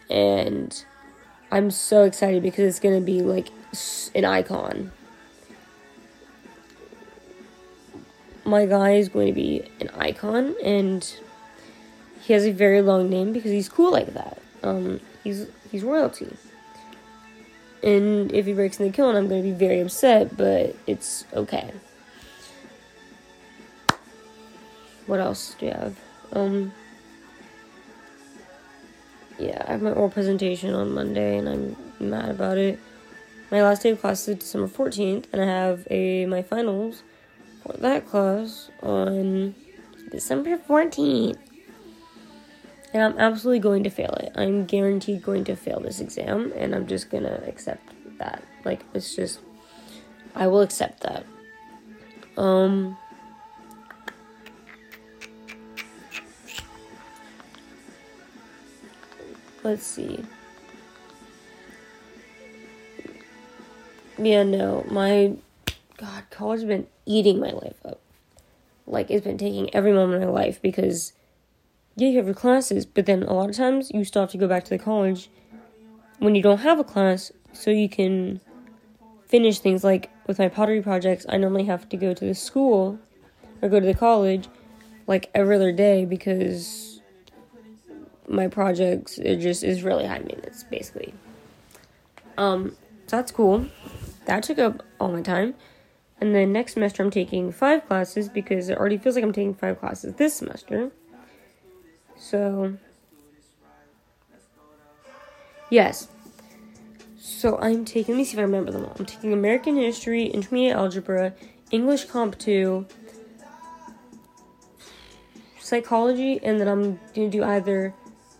And 0.08 0.84
I'm 1.50 1.70
so 1.70 2.04
excited 2.04 2.42
because 2.42 2.64
it's 2.64 2.80
to 2.80 3.00
be 3.00 3.22
like 3.22 3.48
an 4.14 4.24
icon. 4.24 4.92
My 8.44 8.66
guy 8.66 8.92
is 8.92 9.08
going 9.08 9.26
to 9.26 9.32
be 9.32 9.68
an 9.80 9.90
icon, 9.90 10.54
and 10.62 11.04
he 12.22 12.32
has 12.32 12.46
a 12.46 12.52
very 12.52 12.80
long 12.80 13.10
name 13.10 13.32
because 13.32 13.50
he's 13.50 13.68
cool 13.68 13.90
like 13.90 14.14
that. 14.14 14.40
Um, 14.62 15.00
he's 15.24 15.46
he's 15.70 15.82
royalty. 15.82 16.36
And 17.82 18.32
if 18.32 18.46
he 18.46 18.52
breaks 18.52 18.80
in 18.80 18.86
the 18.86 18.92
kiln, 18.92 19.16
I'm 19.16 19.28
going 19.28 19.42
to 19.42 19.48
be 19.48 19.54
very 19.54 19.80
upset, 19.80 20.36
but 20.36 20.74
it's 20.86 21.24
okay. 21.32 21.72
what 25.06 25.20
else 25.20 25.54
do 25.58 25.66
you 25.66 25.72
have? 25.72 25.96
Um, 26.32 26.72
yeah, 29.38 29.64
I 29.66 29.72
have 29.72 29.82
my 29.82 29.92
oral 29.92 30.10
presentation 30.10 30.74
on 30.74 30.92
Monday, 30.92 31.38
and 31.38 31.48
I'm 31.48 31.76
mad 32.00 32.30
about 32.30 32.58
it. 32.58 32.78
My 33.50 33.62
last 33.62 33.82
day 33.82 33.90
of 33.90 34.00
class 34.00 34.26
is 34.28 34.36
December 34.36 34.68
14th, 34.68 35.26
and 35.32 35.42
I 35.42 35.46
have 35.46 35.86
a 35.90 36.26
my 36.26 36.42
finals 36.42 37.02
for 37.62 37.74
that 37.74 38.06
class 38.06 38.70
on 38.82 39.54
December 40.10 40.58
14th. 40.58 41.38
And 42.92 43.02
I'm 43.02 43.18
absolutely 43.18 43.58
going 43.58 43.84
to 43.84 43.90
fail 43.90 44.12
it. 44.12 44.32
I'm 44.34 44.64
guaranteed 44.64 45.22
going 45.22 45.44
to 45.44 45.56
fail 45.56 45.80
this 45.80 46.00
exam, 46.00 46.52
and 46.56 46.74
I'm 46.74 46.86
just 46.86 47.10
gonna 47.10 47.42
accept 47.46 47.92
that. 48.18 48.42
Like, 48.64 48.80
it's 48.94 49.14
just, 49.14 49.40
I 50.34 50.46
will 50.46 50.62
accept 50.62 51.02
that. 51.02 51.24
Um, 52.36 52.96
Let's 59.66 59.84
see. 59.84 60.24
Yeah, 64.16 64.44
no, 64.44 64.86
my 64.88 65.34
God, 65.96 66.22
college 66.30 66.60
has 66.60 66.68
been 66.68 66.86
eating 67.04 67.40
my 67.40 67.50
life 67.50 67.74
up. 67.84 68.00
Like, 68.86 69.10
it's 69.10 69.24
been 69.26 69.38
taking 69.38 69.74
every 69.74 69.92
moment 69.92 70.22
of 70.22 70.28
my 70.28 70.32
life 70.32 70.62
because, 70.62 71.14
yeah, 71.96 72.08
you 72.08 72.16
have 72.18 72.26
your 72.26 72.34
classes, 72.34 72.86
but 72.86 73.06
then 73.06 73.22
a 73.22 73.32
lot 73.32 73.50
of 73.50 73.56
times 73.56 73.90
you 73.92 74.04
still 74.04 74.22
have 74.22 74.30
to 74.30 74.38
go 74.38 74.46
back 74.46 74.64
to 74.64 74.70
the 74.70 74.78
college 74.78 75.30
when 76.18 76.34
you 76.34 76.42
don't 76.42 76.58
have 76.58 76.78
a 76.78 76.84
class 76.84 77.32
so 77.52 77.70
you 77.70 77.88
can 77.88 78.40
finish 79.26 79.58
things. 79.58 79.82
Like, 79.82 80.10
with 80.26 80.38
my 80.38 80.48
pottery 80.48 80.82
projects, 80.82 81.24
I 81.28 81.38
normally 81.38 81.64
have 81.64 81.88
to 81.88 81.96
go 81.96 82.12
to 82.12 82.24
the 82.24 82.34
school 82.34 82.98
or 83.62 83.68
go 83.68 83.80
to 83.80 83.86
the 83.86 83.94
college 83.94 84.48
like 85.06 85.30
every 85.34 85.56
other 85.56 85.72
day 85.72 86.04
because 86.04 87.00
my 88.28 88.48
projects 88.48 89.18
it 89.18 89.36
just 89.36 89.62
is 89.62 89.82
really 89.82 90.04
high 90.06 90.18
maintenance 90.18 90.64
basically. 90.64 91.14
Um, 92.36 92.76
so 93.06 93.16
that's 93.16 93.30
cool. 93.30 93.66
That 94.26 94.42
took 94.42 94.58
up 94.58 94.82
all 94.98 95.12
my 95.12 95.22
time. 95.22 95.54
And 96.20 96.34
then 96.34 96.52
next 96.52 96.74
semester 96.74 97.02
I'm 97.02 97.10
taking 97.10 97.52
five 97.52 97.86
classes 97.86 98.28
because 98.28 98.68
it 98.68 98.78
already 98.78 98.98
feels 98.98 99.14
like 99.14 99.24
I'm 99.24 99.32
taking 99.32 99.54
five 99.54 99.78
classes 99.78 100.14
this 100.14 100.34
semester. 100.34 100.90
So 102.18 102.76
Yes. 105.70 106.08
So 107.18 107.58
I'm 107.58 107.84
taking 107.84 108.14
let 108.14 108.18
me 108.18 108.24
see 108.24 108.34
if 108.34 108.38
I 108.38 108.42
remember 108.42 108.70
them 108.72 108.84
all. 108.84 108.96
I'm 108.98 109.06
taking 109.06 109.32
American 109.32 109.76
History, 109.76 110.26
Intermediate 110.26 110.76
Algebra, 110.76 111.34
English 111.70 112.04
Comp 112.06 112.38
2, 112.38 112.86
Psychology, 115.58 116.40
and 116.42 116.60
then 116.60 116.68
I'm 116.68 117.00
gonna 117.14 117.28
do 117.28 117.42
either 117.42 117.94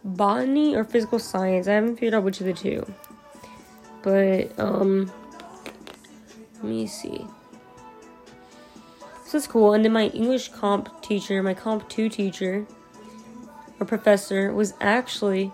botany 0.05 0.77
or 0.77 0.85
physical 0.85 1.19
science. 1.19 1.67
I 1.67 1.73
haven't 1.73 1.97
figured 1.97 2.15
out 2.15 2.23
which 2.23 2.41
of 2.41 2.47
the 2.47 2.53
two. 2.53 2.87
But 4.03 4.57
um 4.59 5.11
let 6.55 6.65
me 6.65 6.87
see. 6.87 7.27
So 9.25 9.33
that's 9.33 9.49
cool. 9.49 9.73
And 9.73 9.85
then 9.85 9.93
my 9.93 10.07
English 10.09 10.51
comp 10.51 11.03
teacher, 11.03 11.43
my 11.43 11.55
comp 11.55 11.89
2 11.89 12.09
teacher 12.09 12.67
or 13.79 13.87
professor, 13.87 14.53
was 14.53 14.75
actually 14.81 15.53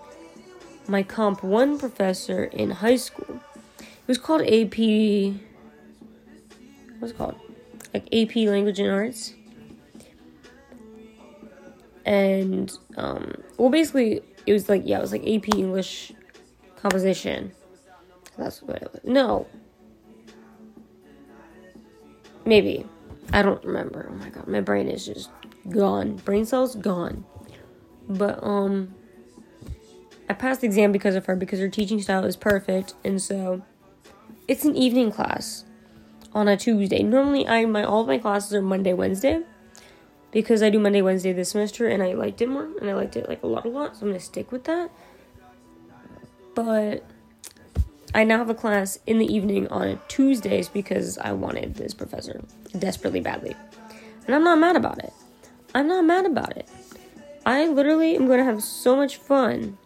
my 0.87 1.03
comp 1.03 1.43
1 1.43 1.79
professor 1.79 2.45
in 2.45 2.71
high 2.71 2.95
school. 2.95 3.39
It 3.79 4.07
was 4.07 4.17
called 4.17 4.41
AP. 4.41 4.77
What's 6.99 7.13
it 7.13 7.17
called? 7.17 7.35
Like 7.93 8.07
AP 8.13 8.35
Language 8.35 8.79
and 8.79 8.89
Arts. 8.89 9.33
And, 12.05 12.71
um, 12.97 13.33
well, 13.57 13.69
basically, 13.69 14.21
it 14.45 14.53
was 14.53 14.67
like, 14.67 14.83
yeah, 14.85 14.97
it 14.97 15.01
was 15.01 15.11
like 15.13 15.21
AP 15.21 15.55
English 15.55 16.11
composition. 16.75 17.53
That's 18.37 18.61
what 18.61 18.81
it 18.81 18.91
was. 18.91 19.01
No. 19.03 19.47
Maybe. 22.45 22.85
I 23.31 23.41
don't 23.41 23.63
remember. 23.63 24.09
Oh 24.11 24.15
my 24.15 24.29
god, 24.29 24.47
my 24.47 24.59
brain 24.59 24.89
is 24.89 25.05
just 25.05 25.29
gone. 25.69 26.17
Brain 26.17 26.45
cells 26.45 26.75
gone. 26.75 27.25
But 28.07 28.43
um 28.43 28.93
I 30.29 30.33
passed 30.33 30.61
the 30.61 30.67
exam 30.67 30.91
because 30.91 31.15
of 31.15 31.25
her 31.25 31.35
because 31.35 31.59
her 31.59 31.69
teaching 31.69 32.01
style 32.01 32.25
is 32.25 32.35
perfect 32.35 32.93
and 33.03 33.21
so 33.21 33.61
it's 34.47 34.65
an 34.65 34.75
evening 34.75 35.11
class 35.11 35.65
on 36.33 36.47
a 36.47 36.57
Tuesday. 36.57 37.03
Normally 37.03 37.47
I 37.47 37.65
my 37.65 37.83
all 37.83 38.01
of 38.01 38.07
my 38.07 38.17
classes 38.17 38.53
are 38.53 38.61
Monday, 38.61 38.93
Wednesday 38.93 39.41
because 40.31 40.63
I 40.63 40.69
do 40.69 40.79
Monday, 40.79 41.01
Wednesday 41.01 41.31
this 41.31 41.49
semester 41.49 41.87
and 41.87 42.01
I 42.01 42.13
liked 42.13 42.41
it 42.41 42.49
more 42.49 42.69
and 42.79 42.89
I 42.89 42.93
liked 42.93 43.15
it 43.15 43.29
like 43.29 43.43
a 43.43 43.47
lot 43.47 43.65
a 43.65 43.69
lot, 43.69 43.97
so 43.97 44.05
I'm 44.05 44.13
to 44.13 44.19
stick 44.19 44.51
with 44.51 44.63
that. 44.65 44.89
But 46.55 47.05
I 48.15 48.23
now 48.23 48.37
have 48.37 48.49
a 48.49 48.55
class 48.55 48.99
in 49.07 49.17
the 49.17 49.25
evening 49.25 49.67
on 49.69 49.99
Tuesdays 50.07 50.69
because 50.69 51.17
I 51.17 51.31
wanted 51.31 51.75
this 51.75 51.93
professor 51.93 52.41
desperately 52.77 53.21
badly. 53.21 53.55
And 54.25 54.35
I'm 54.35 54.43
not 54.43 54.59
mad 54.59 54.75
about 54.75 54.99
it. 54.99 55.13
I'm 55.73 55.87
not 55.87 56.05
mad 56.05 56.25
about 56.25 56.55
it. 56.55 56.69
I 57.45 57.67
literally 57.67 58.15
am 58.15 58.27
to 58.39 58.45
have 58.45 58.63
so 58.63 58.95
much 58.95 59.17
fun. 59.17 59.77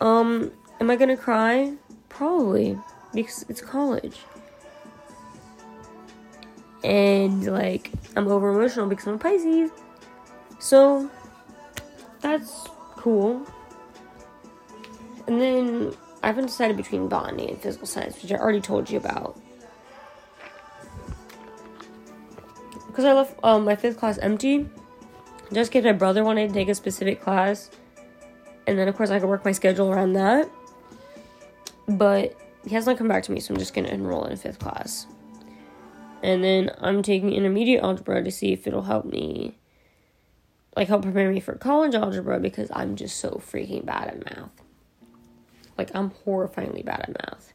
Um, 0.00 0.50
am 0.80 0.90
I 0.90 0.96
to 1.10 1.16
cry? 1.16 1.74
Probably 2.08 2.78
because 3.14 3.44
it's 3.48 3.60
college. 3.60 4.18
And 6.82 7.46
like 7.46 7.92
I'm 8.16 8.26
over 8.26 8.50
emotional 8.50 8.86
because 8.86 9.06
I'm 9.06 9.14
a 9.14 9.18
Pisces. 9.18 9.70
So 10.58 11.08
that's 12.20 12.66
cool. 12.96 13.46
And 15.26 15.40
then 15.40 15.94
I 16.22 16.28
haven't 16.28 16.46
decided 16.46 16.76
between 16.76 17.08
botany 17.08 17.48
and 17.48 17.60
physical 17.60 17.86
science, 17.86 18.20
which 18.22 18.32
I 18.32 18.36
already 18.36 18.60
told 18.60 18.90
you 18.90 18.98
about. 18.98 19.38
Because 22.86 23.04
I 23.04 23.12
left 23.12 23.38
um, 23.42 23.64
my 23.64 23.76
fifth 23.76 23.98
class 23.98 24.18
empty, 24.18 24.68
just 25.52 25.70
because 25.70 25.84
my 25.84 25.92
brother 25.92 26.24
wanted 26.24 26.48
to 26.48 26.54
take 26.54 26.68
a 26.68 26.74
specific 26.74 27.20
class, 27.20 27.70
and 28.66 28.78
then 28.78 28.88
of 28.88 28.96
course 28.96 29.10
I 29.10 29.18
could 29.18 29.28
work 29.28 29.44
my 29.44 29.52
schedule 29.52 29.90
around 29.90 30.14
that. 30.14 30.48
But 31.88 32.36
he 32.64 32.70
hasn't 32.70 32.98
come 32.98 33.08
back 33.08 33.22
to 33.24 33.32
me, 33.32 33.40
so 33.40 33.52
I'm 33.52 33.58
just 33.58 33.74
gonna 33.74 33.88
enroll 33.88 34.24
in 34.24 34.32
a 34.32 34.36
fifth 34.36 34.58
class. 34.58 35.06
And 36.22 36.44
then 36.44 36.70
I'm 36.80 37.02
taking 37.02 37.32
intermediate 37.32 37.82
algebra 37.82 38.22
to 38.22 38.30
see 38.30 38.52
if 38.52 38.66
it'll 38.66 38.82
help 38.82 39.04
me, 39.04 39.58
like 40.76 40.88
help 40.88 41.02
prepare 41.02 41.30
me 41.30 41.40
for 41.40 41.54
college 41.56 41.94
algebra 41.94 42.38
because 42.38 42.70
I'm 42.72 42.94
just 42.94 43.16
so 43.18 43.40
freaking 43.44 43.84
bad 43.84 44.08
at 44.08 44.24
math. 44.24 44.50
Like 45.76 45.90
I'm 45.94 46.10
horrifyingly 46.24 46.84
bad 46.84 47.00
at 47.00 47.08
math. 47.08 47.52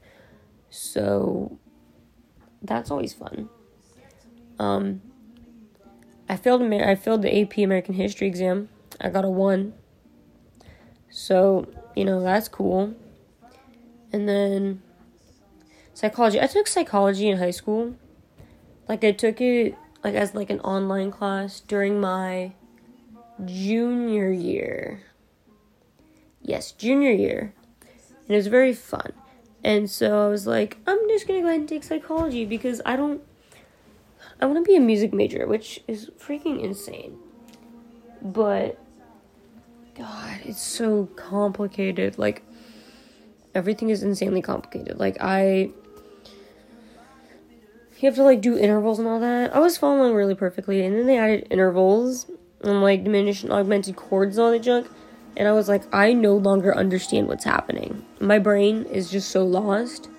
So 0.69 1.57
that's 2.61 2.91
always 2.91 3.13
fun. 3.13 3.49
Um 4.59 5.01
I 6.29 6.35
failed 6.35 6.61
I 6.61 6.95
failed 6.95 7.21
the 7.21 7.41
AP 7.41 7.57
American 7.57 7.95
History 7.95 8.27
exam. 8.27 8.69
I 8.99 9.09
got 9.09 9.25
a 9.25 9.29
1. 9.29 9.73
So, 11.09 11.67
you 11.95 12.05
know, 12.05 12.21
that's 12.21 12.47
cool. 12.47 12.93
And 14.11 14.27
then 14.27 14.81
psychology. 15.93 16.41
I 16.41 16.47
took 16.47 16.67
psychology 16.67 17.29
in 17.29 17.37
high 17.37 17.51
school. 17.51 17.95
Like 18.87 19.03
I 19.03 19.11
took 19.11 19.41
it 19.41 19.75
like 20.03 20.15
as 20.15 20.35
like 20.35 20.49
an 20.49 20.59
online 20.61 21.11
class 21.11 21.59
during 21.59 21.99
my 21.99 22.53
junior 23.45 24.31
year. 24.31 25.03
Yes, 26.41 26.71
junior 26.71 27.11
year 27.11 27.53
and 28.27 28.35
it 28.35 28.37
was 28.37 28.47
very 28.47 28.73
fun. 28.73 29.13
And 29.63 29.89
so 29.89 30.25
I 30.25 30.29
was 30.29 30.45
like, 30.45 30.77
I'm 30.85 30.99
just 31.07 31.27
gonna 31.27 31.41
go 31.41 31.47
ahead 31.47 31.61
and 31.61 31.69
take 31.69 31.83
psychology 31.83 32.45
because 32.45 32.81
I 32.85 32.95
don't. 32.95 33.21
I 34.39 34.45
want 34.45 34.63
to 34.63 34.69
be 34.69 34.75
a 34.75 34.79
music 34.79 35.13
major, 35.13 35.47
which 35.47 35.81
is 35.87 36.11
freaking 36.19 36.61
insane. 36.63 37.17
But, 38.21 38.79
God, 39.95 40.39
it's 40.43 40.61
so 40.61 41.07
complicated. 41.15 42.17
Like, 42.17 42.43
everything 43.55 43.89
is 43.89 44.03
insanely 44.03 44.41
complicated. 44.41 44.99
Like, 44.99 45.17
I. 45.19 45.71
You 47.99 48.09
have 48.09 48.15
to, 48.15 48.23
like, 48.23 48.41
do 48.41 48.57
intervals 48.57 48.99
and 48.99 49.07
all 49.07 49.19
that. 49.19 49.55
I 49.55 49.59
was 49.59 49.77
following 49.77 50.13
really 50.13 50.35
perfectly, 50.35 50.85
and 50.85 50.95
then 50.95 51.07
they 51.07 51.17
added 51.17 51.47
intervals 51.49 52.29
and, 52.61 52.81
like, 52.81 53.03
diminished 53.03 53.43
and 53.43 53.51
augmented 53.51 53.95
chords 53.95 54.37
and 54.37 54.45
all 54.45 54.51
that 54.51 54.59
junk 54.59 54.87
and 55.37 55.47
I 55.47 55.51
was 55.51 55.69
like, 55.69 55.83
I 55.93 56.13
no 56.13 56.35
longer 56.35 56.75
understand 56.75 57.27
what's 57.27 57.43
happening. 57.43 58.03
My 58.19 58.39
brain 58.39 58.85
is 58.85 59.11
just 59.11 59.29
so 59.29 59.45
lost. 59.45 60.09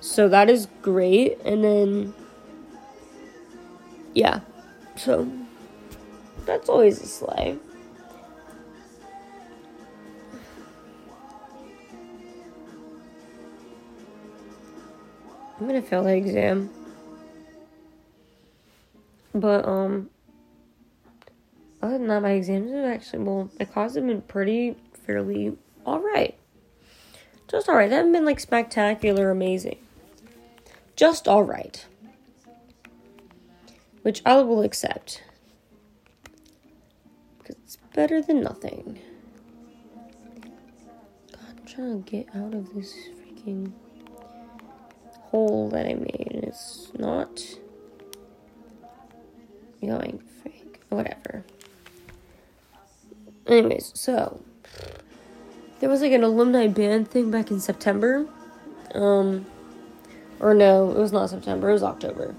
So 0.00 0.28
that 0.28 0.50
is 0.50 0.68
great. 0.82 1.40
And 1.42 1.64
then, 1.64 2.14
yeah. 4.16 4.40
So 4.96 5.30
that's 6.46 6.70
always 6.70 7.00
a 7.02 7.06
slay. 7.06 7.58
I'm 15.60 15.66
gonna 15.66 15.82
fail 15.82 16.04
the 16.04 16.16
exam. 16.16 16.70
But, 19.34 19.68
um, 19.68 20.08
other 21.82 21.98
than 21.98 22.06
that, 22.08 22.22
my 22.22 22.32
exams 22.32 22.72
have 22.72 22.86
actually, 22.86 23.18
well, 23.22 23.50
my 23.58 23.66
classes 23.66 23.96
have 23.96 24.06
been 24.06 24.22
pretty, 24.22 24.76
fairly 25.06 25.58
alright. 25.86 26.38
Just 27.48 27.68
alright. 27.68 27.90
They 27.90 27.96
haven't 27.96 28.12
been 28.12 28.24
like 28.24 28.40
spectacular, 28.40 29.30
amazing. 29.30 29.76
Just 30.96 31.28
alright. 31.28 31.84
Which 34.06 34.22
I 34.24 34.36
will 34.36 34.62
accept. 34.62 35.20
Because 37.38 37.56
it's 37.64 37.78
better 37.92 38.22
than 38.22 38.40
nothing. 38.40 39.00
God, 41.32 41.40
I'm 41.58 41.66
trying 41.66 42.04
to 42.04 42.08
get 42.08 42.28
out 42.32 42.54
of 42.54 42.72
this 42.72 42.94
freaking 42.94 43.72
hole 45.22 45.68
that 45.70 45.86
I 45.86 45.94
made, 45.94 46.28
and 46.30 46.44
it's 46.44 46.92
not 46.96 47.42
going 49.84 50.22
fake. 50.44 50.82
Whatever. 50.88 51.42
Anyways, 53.48 53.90
so 53.96 54.40
there 55.80 55.90
was 55.90 56.00
like 56.00 56.12
an 56.12 56.22
alumni 56.22 56.68
band 56.68 57.10
thing 57.10 57.32
back 57.32 57.50
in 57.50 57.58
September. 57.58 58.28
Um, 58.94 59.46
or 60.38 60.54
no, 60.54 60.92
it 60.92 60.96
was 60.96 61.10
not 61.10 61.28
September, 61.28 61.70
it 61.70 61.72
was 61.72 61.82
October. 61.82 62.36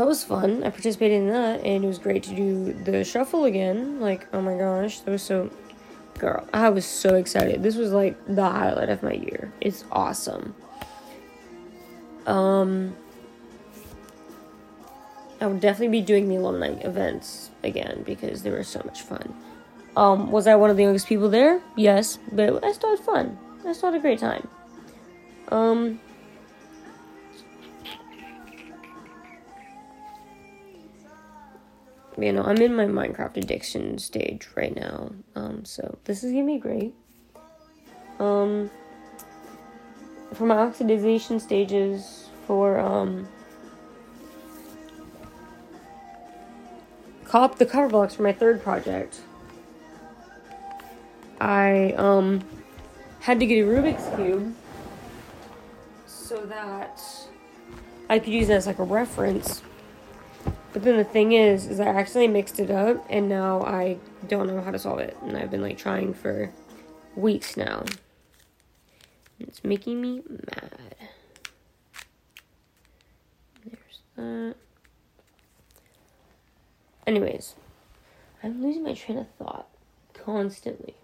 That 0.00 0.06
was 0.06 0.24
fun. 0.24 0.64
I 0.64 0.70
participated 0.70 1.18
in 1.18 1.28
that, 1.28 1.62
and 1.62 1.84
it 1.84 1.86
was 1.86 1.98
great 1.98 2.22
to 2.22 2.34
do 2.34 2.72
the 2.72 3.04
shuffle 3.04 3.44
again. 3.44 4.00
Like, 4.00 4.26
oh 4.32 4.40
my 4.40 4.56
gosh, 4.56 5.00
that 5.00 5.10
was 5.10 5.22
so. 5.22 5.50
Girl, 6.18 6.48
I 6.54 6.70
was 6.70 6.86
so 6.86 7.16
excited. 7.16 7.62
This 7.62 7.76
was 7.76 7.92
like 7.92 8.16
the 8.26 8.48
highlight 8.48 8.88
of 8.88 9.02
my 9.02 9.12
year. 9.12 9.52
It's 9.60 9.84
awesome. 9.92 10.54
Um, 12.24 12.96
I 15.38 15.46
would 15.48 15.60
definitely 15.60 16.00
be 16.00 16.00
doing 16.00 16.30
the 16.30 16.36
alumni 16.36 16.80
events 16.80 17.50
again 17.62 18.02
because 18.06 18.42
they 18.42 18.50
were 18.50 18.64
so 18.64 18.80
much 18.86 19.02
fun. 19.02 19.34
Um, 19.98 20.30
was 20.32 20.46
I 20.46 20.54
one 20.54 20.70
of 20.70 20.78
the 20.78 20.82
youngest 20.82 21.08
people 21.08 21.28
there? 21.28 21.60
Yes, 21.76 22.18
but 22.32 22.64
I 22.64 22.72
still 22.72 22.96
had 22.96 23.04
fun. 23.04 23.38
I 23.66 23.74
still 23.74 23.92
had 23.92 23.98
a 23.98 24.02
great 24.02 24.18
time. 24.18 24.48
Um, 25.48 26.00
you 32.20 32.32
know, 32.32 32.42
I'm 32.42 32.58
in 32.58 32.74
my 32.74 32.86
Minecraft 32.86 33.36
addiction 33.36 33.98
stage 33.98 34.48
right 34.54 34.74
now. 34.74 35.12
Um, 35.34 35.64
so 35.64 35.98
this 36.04 36.22
is 36.22 36.32
gonna 36.32 36.46
be 36.46 36.58
great. 36.58 36.94
Um, 38.18 38.70
for 40.34 40.44
my 40.46 40.56
oxidization 40.56 41.40
stages 41.40 42.28
for 42.46 42.78
um 42.78 43.28
cop 47.24 47.58
the 47.58 47.66
cover 47.66 47.88
blocks 47.88 48.14
for 48.14 48.22
my 48.22 48.32
third 48.32 48.62
project. 48.62 49.20
I 51.40 51.94
um 51.96 52.44
had 53.20 53.40
to 53.40 53.46
get 53.46 53.64
a 53.64 53.66
Rubik's 53.66 54.14
cube 54.16 54.54
so 56.06 56.44
that 56.46 57.00
I 58.08 58.18
could 58.18 58.32
use 58.32 58.48
it 58.48 58.54
as 58.54 58.66
like 58.66 58.78
a 58.78 58.84
reference. 58.84 59.62
But 60.72 60.82
then 60.84 60.96
the 60.96 61.04
thing 61.04 61.32
is, 61.32 61.66
is 61.66 61.80
I 61.80 61.86
actually 61.86 62.28
mixed 62.28 62.60
it 62.60 62.70
up 62.70 63.04
and 63.10 63.28
now 63.28 63.62
I 63.62 63.98
don't 64.28 64.46
know 64.46 64.60
how 64.60 64.70
to 64.70 64.78
solve 64.78 65.00
it. 65.00 65.16
And 65.22 65.36
I've 65.36 65.50
been 65.50 65.62
like 65.62 65.78
trying 65.78 66.14
for 66.14 66.52
weeks 67.16 67.56
now. 67.56 67.84
It's 69.40 69.64
making 69.64 70.00
me 70.00 70.22
mad. 70.28 70.94
There's 73.64 74.00
that. 74.16 74.54
Anyways, 77.06 77.56
I'm 78.42 78.62
losing 78.62 78.84
my 78.84 78.94
train 78.94 79.18
of 79.18 79.26
thought 79.38 79.68
constantly. 80.14 80.94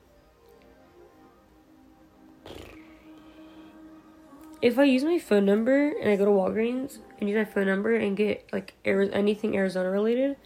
If 4.66 4.80
I 4.80 4.84
use 4.84 5.04
my 5.04 5.20
phone 5.20 5.44
number 5.44 5.90
and 6.00 6.10
I 6.10 6.16
go 6.16 6.24
to 6.24 6.30
Walgreens 6.32 6.98
and 7.20 7.28
use 7.28 7.36
my 7.36 7.44
phone 7.44 7.66
number 7.66 7.94
and 7.94 8.16
get 8.16 8.48
like 8.52 8.74
anything 8.84 9.56
Arizona 9.56 9.90
related, 9.90 10.36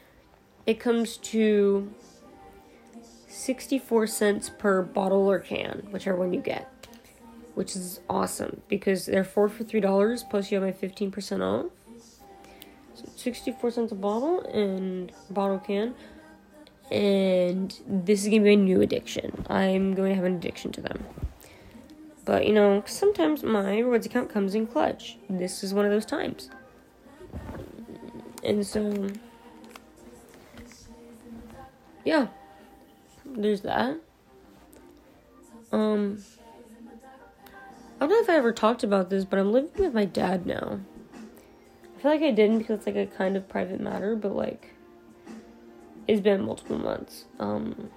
it 0.66 0.78
comes 0.78 1.16
to 1.16 1.90
64 3.28 4.06
cents 4.08 4.50
per 4.50 4.82
bottle 4.82 5.26
or 5.30 5.38
can, 5.38 5.88
whichever 5.90 6.18
one 6.18 6.34
you 6.34 6.40
get 6.40 6.70
which 7.54 7.76
is 7.76 8.00
awesome 8.08 8.62
because 8.68 9.06
they're 9.06 9.24
four 9.24 9.48
for 9.48 9.64
three 9.64 9.80
dollars 9.80 10.22
plus 10.22 10.50
you 10.50 10.56
have 10.56 10.64
my 10.64 10.72
fifteen 10.72 11.10
percent 11.10 11.42
off. 11.42 11.66
So 12.94 13.04
sixty 13.16 13.52
four 13.52 13.70
cents 13.70 13.92
a 13.92 13.94
bottle 13.94 14.40
and 14.46 15.12
bottle 15.30 15.58
can. 15.58 15.94
And 16.90 17.78
this 17.86 18.22
is 18.22 18.28
gonna 18.28 18.42
be 18.42 18.54
a 18.54 18.56
new 18.56 18.80
addiction. 18.80 19.44
I'm 19.48 19.94
going 19.94 20.10
to 20.10 20.16
have 20.16 20.24
an 20.24 20.34
addiction 20.34 20.72
to 20.72 20.80
them. 20.80 21.04
But 22.24 22.46
you 22.46 22.52
know, 22.52 22.82
sometimes 22.86 23.42
my 23.42 23.78
rewards 23.78 24.06
account 24.06 24.30
comes 24.30 24.54
in 24.54 24.66
clutch. 24.66 25.16
This 25.28 25.64
is 25.64 25.74
one 25.74 25.84
of 25.84 25.90
those 25.90 26.06
times. 26.06 26.50
And 28.44 28.66
so 28.66 29.08
yeah. 32.04 32.28
There's 33.24 33.62
that. 33.62 34.00
Um 35.72 36.22
I 37.96 38.06
don't 38.06 38.10
know 38.10 38.20
if 38.20 38.30
I 38.30 38.36
ever 38.36 38.52
talked 38.52 38.82
about 38.82 39.10
this, 39.10 39.24
but 39.24 39.38
I'm 39.38 39.52
living 39.52 39.70
with 39.76 39.94
my 39.94 40.06
dad 40.06 40.46
now. 40.46 40.80
I 41.96 42.02
feel 42.02 42.10
like 42.10 42.22
I 42.22 42.30
didn't 42.30 42.58
because 42.58 42.78
it's 42.78 42.86
like 42.86 42.96
a 42.96 43.06
kind 43.06 43.36
of 43.36 43.48
private 43.48 43.80
matter, 43.80 44.16
but 44.16 44.34
like 44.34 44.74
it's 46.08 46.20
been 46.20 46.44
multiple 46.44 46.78
months. 46.78 47.24
Um 47.38 47.90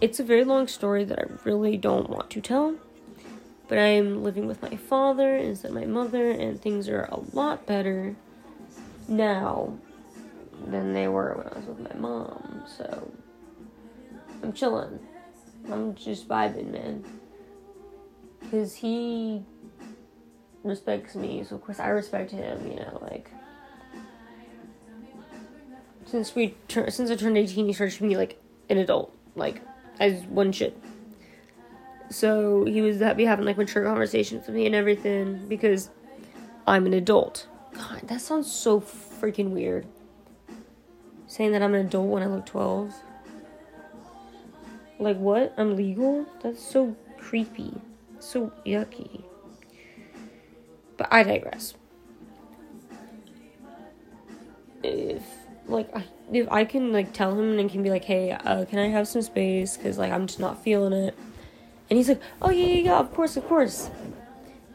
it's 0.00 0.20
a 0.20 0.24
very 0.24 0.44
long 0.44 0.68
story 0.68 1.04
that 1.04 1.18
I 1.18 1.24
really 1.44 1.76
don't 1.76 2.08
want 2.08 2.30
to 2.30 2.40
tell. 2.40 2.76
But 3.68 3.78
I'm 3.78 4.24
living 4.24 4.46
with 4.46 4.62
my 4.62 4.76
father 4.76 5.36
instead 5.36 5.70
of 5.70 5.74
my 5.74 5.84
mother, 5.84 6.30
and 6.30 6.60
things 6.60 6.88
are 6.88 7.08
a 7.12 7.20
lot 7.32 7.66
better 7.66 8.16
now 9.06 9.76
than 10.66 10.94
they 10.94 11.06
were 11.08 11.34
when 11.34 11.46
I 11.46 11.56
was 11.56 11.66
with 11.66 11.80
my 11.80 12.00
mom. 12.00 12.64
So 12.66 13.12
I'm 14.42 14.52
chilling. 14.52 14.98
I'm 15.70 15.94
just 15.94 16.26
vibing, 16.26 16.72
man 16.72 17.04
because 18.50 18.74
he 18.76 19.42
respects 20.62 21.14
me, 21.14 21.44
so 21.44 21.56
of 21.56 21.62
course 21.62 21.78
I 21.78 21.88
respect 21.88 22.30
him. 22.30 22.66
You 22.70 22.76
know, 22.76 22.98
like 23.02 23.30
since 26.06 26.34
we 26.34 26.54
tur- 26.66 26.90
since 26.90 27.10
I 27.10 27.16
turned 27.16 27.36
eighteen, 27.36 27.66
he 27.66 27.72
started 27.72 27.92
treating 27.92 28.08
me 28.08 28.16
like 28.16 28.40
an 28.68 28.78
adult, 28.78 29.14
like 29.34 29.62
as 30.00 30.22
one 30.24 30.52
should. 30.52 30.74
So 32.10 32.64
he 32.64 32.80
was 32.80 33.00
happy 33.00 33.24
having 33.24 33.44
like 33.44 33.58
mature 33.58 33.84
conversations 33.84 34.46
with 34.46 34.56
me 34.56 34.66
and 34.66 34.74
everything 34.74 35.46
because 35.48 35.90
I'm 36.66 36.86
an 36.86 36.94
adult. 36.94 37.46
God, 37.74 38.02
that 38.08 38.20
sounds 38.20 38.50
so 38.50 38.80
freaking 38.80 39.50
weird. 39.50 39.86
Saying 41.26 41.52
that 41.52 41.62
I'm 41.62 41.74
an 41.74 41.86
adult 41.86 42.08
when 42.08 42.22
I 42.22 42.26
look 42.26 42.46
twelve. 42.46 42.94
Like 44.98 45.18
what? 45.18 45.54
I'm 45.56 45.76
legal? 45.76 46.26
That's 46.42 46.62
so 46.62 46.96
creepy. 47.18 47.74
So 48.20 48.52
yucky. 48.66 49.22
But 50.96 51.08
I 51.12 51.22
digress. 51.22 51.74
If 54.82 55.22
like 55.66 55.94
I, 55.94 56.04
if 56.32 56.50
I 56.50 56.64
can 56.64 56.92
like 56.92 57.12
tell 57.12 57.38
him 57.38 57.58
and 57.58 57.70
can 57.70 57.82
be 57.82 57.90
like, 57.90 58.04
hey, 58.04 58.32
uh, 58.32 58.64
can 58.64 58.78
I 58.78 58.88
have 58.88 59.06
some 59.06 59.22
space? 59.22 59.76
Because 59.76 59.98
like 59.98 60.10
I'm 60.10 60.26
just 60.26 60.40
not 60.40 60.62
feeling 60.62 60.92
it. 60.92 61.14
And 61.90 61.96
he's 61.96 62.08
like, 62.08 62.20
oh 62.42 62.50
yeah, 62.50 62.66
yeah, 62.66 62.82
yeah, 62.82 62.98
of 62.98 63.12
course, 63.14 63.36
of 63.36 63.46
course. 63.46 63.90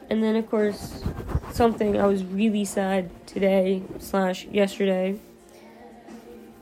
And 0.09 0.23
then 0.23 0.35
of 0.35 0.49
course, 0.49 1.03
something 1.51 1.99
I 1.99 2.07
was 2.07 2.23
really 2.23 2.65
sad 2.65 3.09
today 3.27 3.83
slash 3.99 4.45
yesterday 4.45 5.19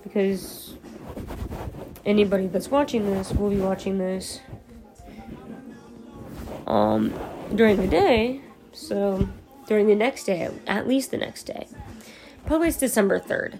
because 0.04 0.76
anybody 2.06 2.48
that's 2.48 2.70
watching 2.70 3.06
this 3.06 3.32
will 3.32 3.50
be 3.50 3.58
watching 3.58 3.98
this 3.98 4.42
um, 6.68 7.14
during 7.56 7.78
the 7.78 7.88
day. 7.88 8.42
So 8.74 9.28
during 9.68 9.88
the 9.88 9.96
next 9.96 10.26
day, 10.26 10.50
at 10.68 10.88
least 10.88 11.12
the 11.12 11.18
next 11.18 11.44
day. 11.44 11.68
Probably 12.46 12.68
it's 12.68 12.78
December 12.78 13.20
3rd. 13.20 13.60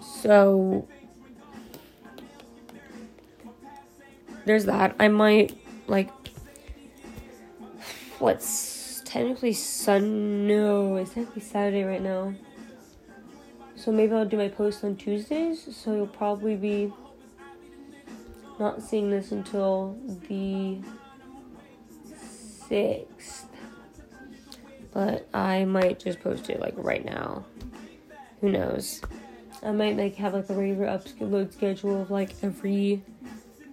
So 0.00 0.88
there's 4.46 4.64
that. 4.64 4.96
I 4.98 5.08
might 5.08 5.56
like 5.92 6.08
what's 8.18 9.02
technically 9.04 9.52
Sun 9.52 10.46
no, 10.46 10.96
it's 10.96 11.12
technically 11.12 11.42
Saturday 11.42 11.84
right 11.84 12.00
now. 12.00 12.32
So 13.76 13.92
maybe 13.92 14.14
I'll 14.14 14.24
do 14.24 14.38
my 14.38 14.48
post 14.48 14.84
on 14.84 14.96
Tuesdays, 14.96 15.76
so 15.76 15.94
you'll 15.94 16.06
probably 16.06 16.56
be 16.56 16.90
not 18.58 18.80
seeing 18.82 19.10
this 19.10 19.32
until 19.32 19.98
the 20.28 20.78
6th. 22.70 23.44
But 24.94 25.28
I 25.34 25.66
might 25.66 25.98
just 25.98 26.20
post 26.22 26.48
it 26.48 26.58
like 26.58 26.74
right 26.76 27.04
now. 27.04 27.44
Who 28.40 28.50
knows? 28.50 29.02
I 29.62 29.72
might 29.72 29.98
like 29.98 30.14
have 30.16 30.32
like 30.32 30.48
a 30.48 30.54
regular 30.54 30.86
upload 30.86 31.52
schedule 31.52 32.00
of 32.00 32.10
like 32.10 32.34
every 32.42 33.02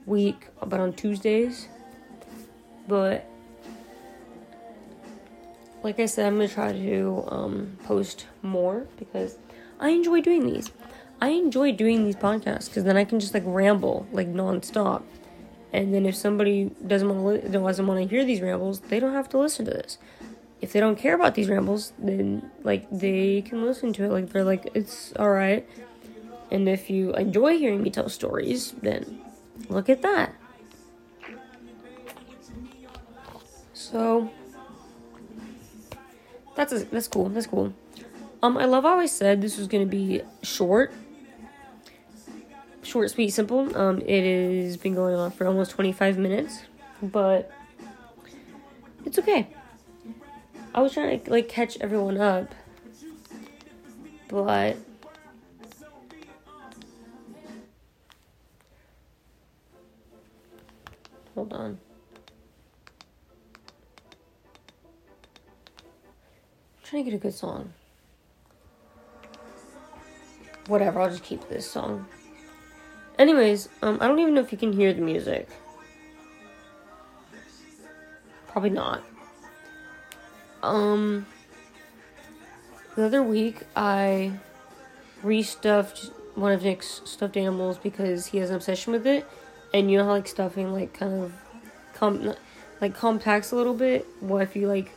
week, 0.05 0.47
but 0.65 0.81
on 0.81 0.91
Tuesdays. 0.93 1.69
But 2.89 3.23
like 5.83 5.99
I 5.99 6.07
said, 6.07 6.25
I'm 6.25 6.35
gonna 6.35 6.47
try 6.47 6.73
to 6.73 7.23
um, 7.27 7.77
post 7.85 8.25
more 8.41 8.87
because 8.97 9.37
I 9.79 9.89
enjoy 9.89 10.21
doing 10.21 10.45
these. 10.47 10.71
I 11.21 11.29
enjoy 11.29 11.71
doing 11.73 12.03
these 12.03 12.15
podcasts 12.15 12.67
because 12.67 12.83
then 12.83 12.97
I 12.97 13.05
can 13.05 13.19
just 13.19 13.33
like 13.33 13.43
ramble 13.45 14.07
like 14.11 14.27
nonstop. 14.27 15.03
And 15.71 15.93
then 15.93 16.07
if 16.07 16.15
somebody 16.15 16.71
doesn't 16.85 17.07
want 17.07 17.43
to 17.43 17.49
doesn't 17.49 17.85
want 17.85 18.01
to 18.01 18.09
hear 18.09 18.25
these 18.25 18.41
rambles, 18.41 18.79
they 18.79 18.99
don't 18.99 19.13
have 19.13 19.29
to 19.29 19.37
listen 19.37 19.65
to 19.65 19.71
this. 19.71 19.99
If 20.61 20.73
they 20.73 20.79
don't 20.79 20.97
care 20.97 21.13
about 21.13 21.35
these 21.35 21.47
rambles, 21.47 21.93
then 21.99 22.49
like 22.63 22.89
they 22.89 23.43
can 23.43 23.63
listen 23.63 23.93
to 23.93 24.03
it. 24.05 24.09
Like 24.09 24.29
they're 24.31 24.43
like 24.43 24.71
it's 24.73 25.13
all 25.17 25.29
right. 25.29 25.69
And 26.49 26.67
if 26.67 26.89
you 26.89 27.13
enjoy 27.13 27.59
hearing 27.59 27.83
me 27.83 27.91
tell 27.91 28.09
stories, 28.09 28.71
then 28.81 29.21
look 29.69 29.89
at 29.89 30.01
that. 30.01 30.33
So 33.91 34.29
that's 36.55 36.71
a, 36.73 36.85
that's 36.85 37.07
cool. 37.07 37.29
That's 37.29 37.47
cool. 37.47 37.73
Um, 38.43 38.57
I 38.57 38.65
love 38.65 38.83
how 38.83 38.99
I 38.99 39.05
said 39.05 39.41
this 39.41 39.57
was 39.57 39.67
gonna 39.67 39.85
be 39.85 40.21
short 40.43 40.93
short, 42.83 43.11
sweet, 43.11 43.29
simple. 43.29 43.75
Um, 43.77 44.01
it 44.05 44.63
has 44.63 44.77
been 44.77 44.95
going 44.95 45.15
on 45.15 45.31
for 45.31 45.45
almost 45.45 45.71
25 45.71 46.17
minutes, 46.17 46.63
but 47.01 47.51
it's 49.05 49.19
okay. 49.19 49.47
I 50.73 50.81
was 50.81 50.93
trying 50.93 51.19
to 51.19 51.31
like 51.31 51.49
catch 51.49 51.77
everyone 51.79 52.17
up, 52.17 52.53
but 54.27 54.77
Hold 61.35 61.53
on. 61.53 61.79
Trying 66.89 67.05
to 67.05 67.11
get 67.11 67.15
a 67.17 67.21
good 67.21 67.33
song. 67.33 67.71
Whatever, 70.67 71.01
I'll 71.01 71.09
just 71.09 71.23
keep 71.23 71.47
this 71.47 71.69
song. 71.69 72.07
Anyways, 73.19 73.69
um, 73.81 73.99
I 74.01 74.07
don't 74.07 74.17
even 74.19 74.33
know 74.33 74.41
if 74.41 74.51
you 74.51 74.57
can 74.57 74.73
hear 74.73 74.91
the 74.93 75.01
music. 75.01 75.47
Probably 78.47 78.71
not. 78.71 79.03
Um, 80.63 81.27
the 82.95 83.05
other 83.05 83.21
week 83.21 83.63
I 83.75 84.31
restuffed 85.23 86.11
one 86.35 86.53
of 86.53 86.63
Nick's 86.63 87.01
stuffed 87.05 87.37
animals 87.37 87.77
because 87.77 88.27
he 88.27 88.39
has 88.39 88.49
an 88.49 88.55
obsession 88.55 88.93
with 88.93 89.05
it, 89.05 89.27
and 89.73 89.91
you 89.91 89.97
know 89.97 90.05
how 90.05 90.11
like 90.11 90.27
stuffing 90.27 90.73
like 90.73 90.93
kind 90.93 91.23
of 91.23 91.33
com 91.93 92.33
like 92.81 92.95
compacts 92.95 93.51
a 93.51 93.55
little 93.55 93.75
bit. 93.75 94.07
What 94.21 94.41
if 94.41 94.55
you 94.55 94.67
like 94.67 94.91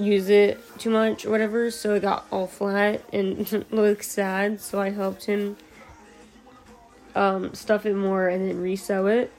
use 0.00 0.28
it 0.28 0.60
too 0.78 0.90
much 0.90 1.24
or 1.24 1.30
whatever? 1.30 1.70
So 1.70 1.94
it 1.94 2.00
got 2.02 2.26
all 2.30 2.46
flat 2.46 3.02
and 3.12 3.64
looked 3.70 4.04
sad. 4.04 4.60
So 4.60 4.80
I 4.80 4.90
helped 4.90 5.24
him 5.26 5.56
um, 7.14 7.54
stuff 7.54 7.86
it 7.86 7.94
more 7.94 8.28
and 8.28 8.48
then 8.48 8.62
resew 8.62 9.06
it. 9.12 9.32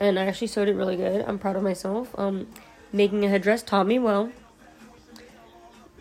And 0.00 0.18
I 0.18 0.26
actually 0.26 0.48
sewed 0.48 0.68
it 0.68 0.74
really 0.74 0.96
good. 0.96 1.24
I'm 1.26 1.38
proud 1.38 1.56
of 1.56 1.62
myself. 1.62 2.14
Um, 2.18 2.48
making 2.92 3.24
a 3.24 3.28
headdress 3.28 3.62
taught 3.62 3.86
me 3.86 3.98
well. 3.98 4.30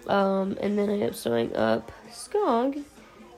Um, 0.08 0.58
and 0.60 0.78
then 0.78 0.90
I 0.90 0.94
ended 0.94 1.10
up 1.10 1.16
sewing 1.16 1.56
up 1.56 1.92
Skog 2.10 2.84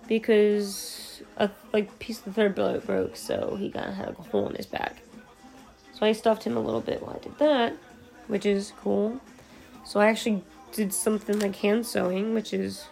because 0.08 1.21
a 1.38 1.49
like 1.73 1.97
piece 1.99 2.19
of 2.19 2.25
the 2.25 2.34
third 2.34 2.55
billet 2.55 2.86
broke, 2.86 3.15
so 3.15 3.55
he 3.60 3.69
kind 3.69 3.89
of 3.89 3.95
had 3.95 4.10
a 4.10 4.21
hole 4.29 4.47
in 4.49 4.55
his 4.55 4.65
back. 4.65 4.97
So 5.93 6.05
I 6.05 6.12
stuffed 6.12 6.43
him 6.43 6.58
a 6.58 6.60
little 6.60 6.81
bit 6.81 7.01
while 7.01 7.15
I 7.15 7.23
did 7.23 7.38
that, 7.38 7.73
which 8.27 8.45
is 8.45 8.73
cool. 8.81 9.19
So 9.86 10.00
I 10.00 10.08
actually 10.08 10.43
did 10.71 10.93
something 10.93 11.39
like 11.39 11.56
hand 11.58 11.86
sewing, 11.86 12.34
which 12.34 12.54
is 12.54 12.86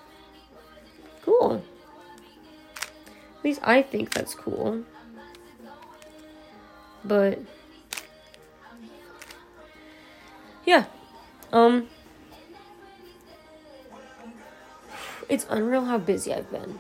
cool. 1.24 1.64
At 2.78 3.44
least 3.44 3.60
I 3.64 3.82
think 3.82 4.14
that's 4.14 4.36
cool. 4.36 4.84
But 7.04 7.40
yeah. 10.66 10.86
Um 11.52 11.90
it's 15.28 15.46
unreal 15.50 15.86
how 15.86 15.98
busy 15.98 16.34
I've 16.34 16.50
been. 16.52 16.80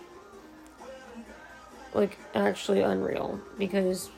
Like 1.93 2.17
actually 2.35 2.81
unreal 2.81 3.41
because 3.57 4.09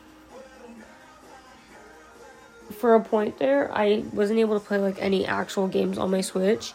for 2.85 2.93
a 2.93 3.01
point 3.01 3.39
there 3.39 3.75
I 3.75 4.03
wasn't 4.13 4.37
able 4.37 4.59
to 4.59 4.63
play 4.63 4.77
like 4.77 5.01
any 5.01 5.25
actual 5.25 5.67
games 5.67 5.97
on 5.97 6.11
my 6.11 6.21
Switch 6.21 6.73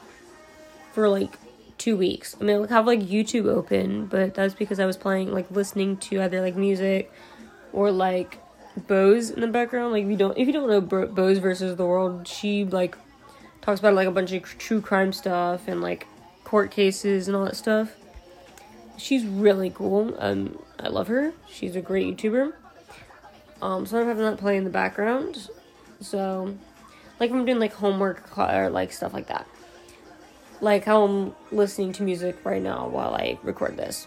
for 0.91 1.09
like 1.09 1.39
two 1.79 1.97
weeks. 1.97 2.35
I 2.41 2.43
mean, 2.43 2.65
I 2.65 2.69
have 2.69 2.85
like 2.85 2.99
YouTube 2.99 3.47
open, 3.47 4.07
but 4.07 4.35
that's 4.35 4.53
because 4.53 4.81
I 4.81 4.87
was 4.87 4.97
playing, 4.97 5.33
like, 5.33 5.49
listening 5.53 5.99
to 5.99 6.21
either 6.21 6.41
like 6.41 6.57
music 6.57 7.13
or 7.73 7.93
like 7.93 8.41
Bose 8.89 9.31
in 9.31 9.41
the 9.41 9.47
background. 9.47 9.93
Like, 9.93 10.03
if 10.03 10.11
you 10.11 10.17
don't, 10.17 10.37
if 10.37 10.49
you 10.49 10.53
don't 10.53 10.69
know 10.69 10.81
Bose 10.81 11.39
versus 11.39 11.77
the 11.77 11.87
world, 11.87 12.27
she 12.27 12.65
like 12.65 12.99
talks 13.63 13.79
about 13.79 13.95
like 13.95 14.09
a 14.09 14.11
bunch 14.11 14.33
of 14.33 14.43
true 14.43 14.81
crime 14.81 15.13
stuff 15.13 15.69
and 15.69 15.81
like 15.81 16.09
court 16.43 16.73
cases 16.73 17.29
and 17.29 17.37
all 17.37 17.45
that 17.45 17.57
stuff. 17.57 17.95
She's 18.97 19.25
really 19.25 19.71
cool. 19.71 20.17
Um, 20.19 20.59
I 20.81 20.89
love 20.89 21.07
her. 21.07 21.35
She's 21.49 21.77
a 21.77 21.81
great 21.81 22.17
YouTuber. 22.17 22.53
Um, 23.63 23.87
so 23.87 24.01
I'm 24.01 24.09
having 24.09 24.25
that 24.25 24.39
play 24.39 24.57
in 24.57 24.65
the 24.65 24.71
background. 24.71 25.49
So, 26.01 26.55
like, 27.19 27.31
I'm 27.31 27.45
doing 27.45 27.59
like 27.59 27.73
homework 27.73 28.37
or 28.39 28.71
like 28.71 28.93
stuff 28.93 29.13
like 29.13 29.27
that 29.29 29.47
like 30.61 30.85
how 30.85 31.05
I'm 31.05 31.35
listening 31.51 31.93
to 31.95 32.03
music 32.03 32.37
right 32.45 32.63
now 32.63 32.89
while 32.89 33.15
I 33.15 33.39
record 33.43 33.77
this. 33.77 34.07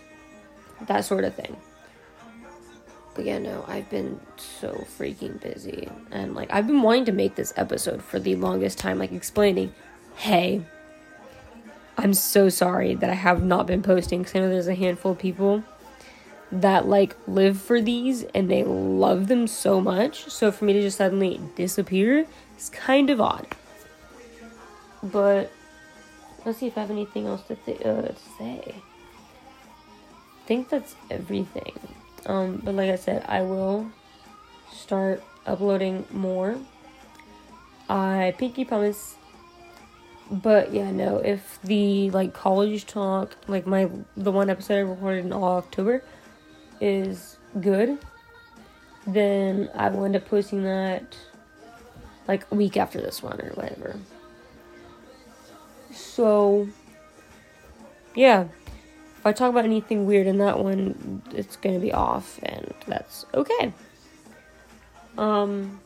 That 0.87 1.05
sort 1.05 1.23
of 1.23 1.35
thing. 1.35 1.55
But 3.15 3.25
yeah, 3.25 3.37
no, 3.37 3.63
I've 3.67 3.89
been 3.89 4.19
so 4.37 4.85
freaking 4.97 5.39
busy. 5.39 5.87
And 6.11 6.35
like, 6.35 6.51
I've 6.51 6.67
been 6.67 6.81
wanting 6.81 7.05
to 7.05 7.11
make 7.11 7.35
this 7.35 7.53
episode 7.57 8.03
for 8.03 8.19
the 8.19 8.35
longest 8.35 8.79
time, 8.79 8.97
like 8.97 9.11
explaining, 9.11 9.73
hey, 10.15 10.63
I'm 11.97 12.13
so 12.13 12.49
sorry 12.49 12.95
that 12.95 13.09
I 13.09 13.13
have 13.13 13.43
not 13.43 13.67
been 13.67 13.83
posting 13.83 14.21
because 14.21 14.35
I 14.35 14.39
know 14.39 14.49
there's 14.49 14.67
a 14.67 14.75
handful 14.75 15.11
of 15.11 15.19
people 15.19 15.63
that 16.61 16.87
like 16.87 17.15
live 17.27 17.59
for 17.59 17.81
these 17.81 18.23
and 18.35 18.49
they 18.49 18.63
love 18.63 19.27
them 19.27 19.47
so 19.47 19.81
much. 19.81 20.29
So 20.29 20.51
for 20.51 20.65
me 20.65 20.73
to 20.73 20.81
just 20.81 20.97
suddenly 20.97 21.41
disappear 21.55 22.27
is 22.57 22.69
kind 22.69 23.09
of 23.09 23.19
odd. 23.19 23.47
But 25.01 25.51
Let's 26.45 26.57
see 26.57 26.67
if 26.67 26.77
I 26.77 26.81
have 26.81 26.91
anything 26.91 27.25
else 27.25 27.41
to, 27.43 27.55
th- 27.55 27.81
uh, 27.85 28.01
to 28.01 28.15
say. 28.37 28.75
I 28.75 30.45
think 30.45 30.67
that's 30.67 30.95
everything. 31.09 31.73
Um, 32.25 32.61
but 32.63 32.75
like 32.75 32.89
I 32.89 32.97
said, 32.97 33.23
I 33.27 33.41
will 33.43 33.89
start 34.73 35.23
uploading 35.45 36.05
more. 36.11 36.57
I 37.87 38.35
pinky 38.37 38.65
promise. 38.65 39.15
But 40.29 40.73
yeah, 40.73 40.91
no, 40.91 41.17
if 41.17 41.61
the 41.63 42.09
like 42.09 42.33
college 42.33 42.87
talk, 42.87 43.37
like 43.47 43.65
my 43.65 43.89
the 44.17 44.31
one 44.31 44.49
episode 44.49 44.75
I 44.75 44.79
recorded 44.79 45.25
in 45.25 45.31
all 45.31 45.57
October 45.57 46.03
is 46.83 47.37
good, 47.61 47.97
then 49.07 49.69
I 49.73 49.89
will 49.89 50.03
end 50.05 50.15
up 50.15 50.25
posting 50.25 50.63
that 50.63 51.17
like 52.27 52.45
a 52.51 52.55
week 52.55 52.75
after 52.77 52.99
this 52.99 53.23
one 53.23 53.39
or 53.41 53.51
whatever. 53.51 53.97
So, 55.91 56.67
yeah. 58.15 58.47
If 59.19 59.27
I 59.27 59.31
talk 59.31 59.49
about 59.49 59.63
anything 59.63 60.05
weird 60.05 60.27
in 60.27 60.39
that 60.39 60.59
one, 60.59 61.21
it's 61.31 61.55
gonna 61.55 61.79
be 61.79 61.93
off, 61.93 62.39
and 62.43 62.73
that's 62.87 63.25
okay. 63.33 63.71
Um, 65.17 65.79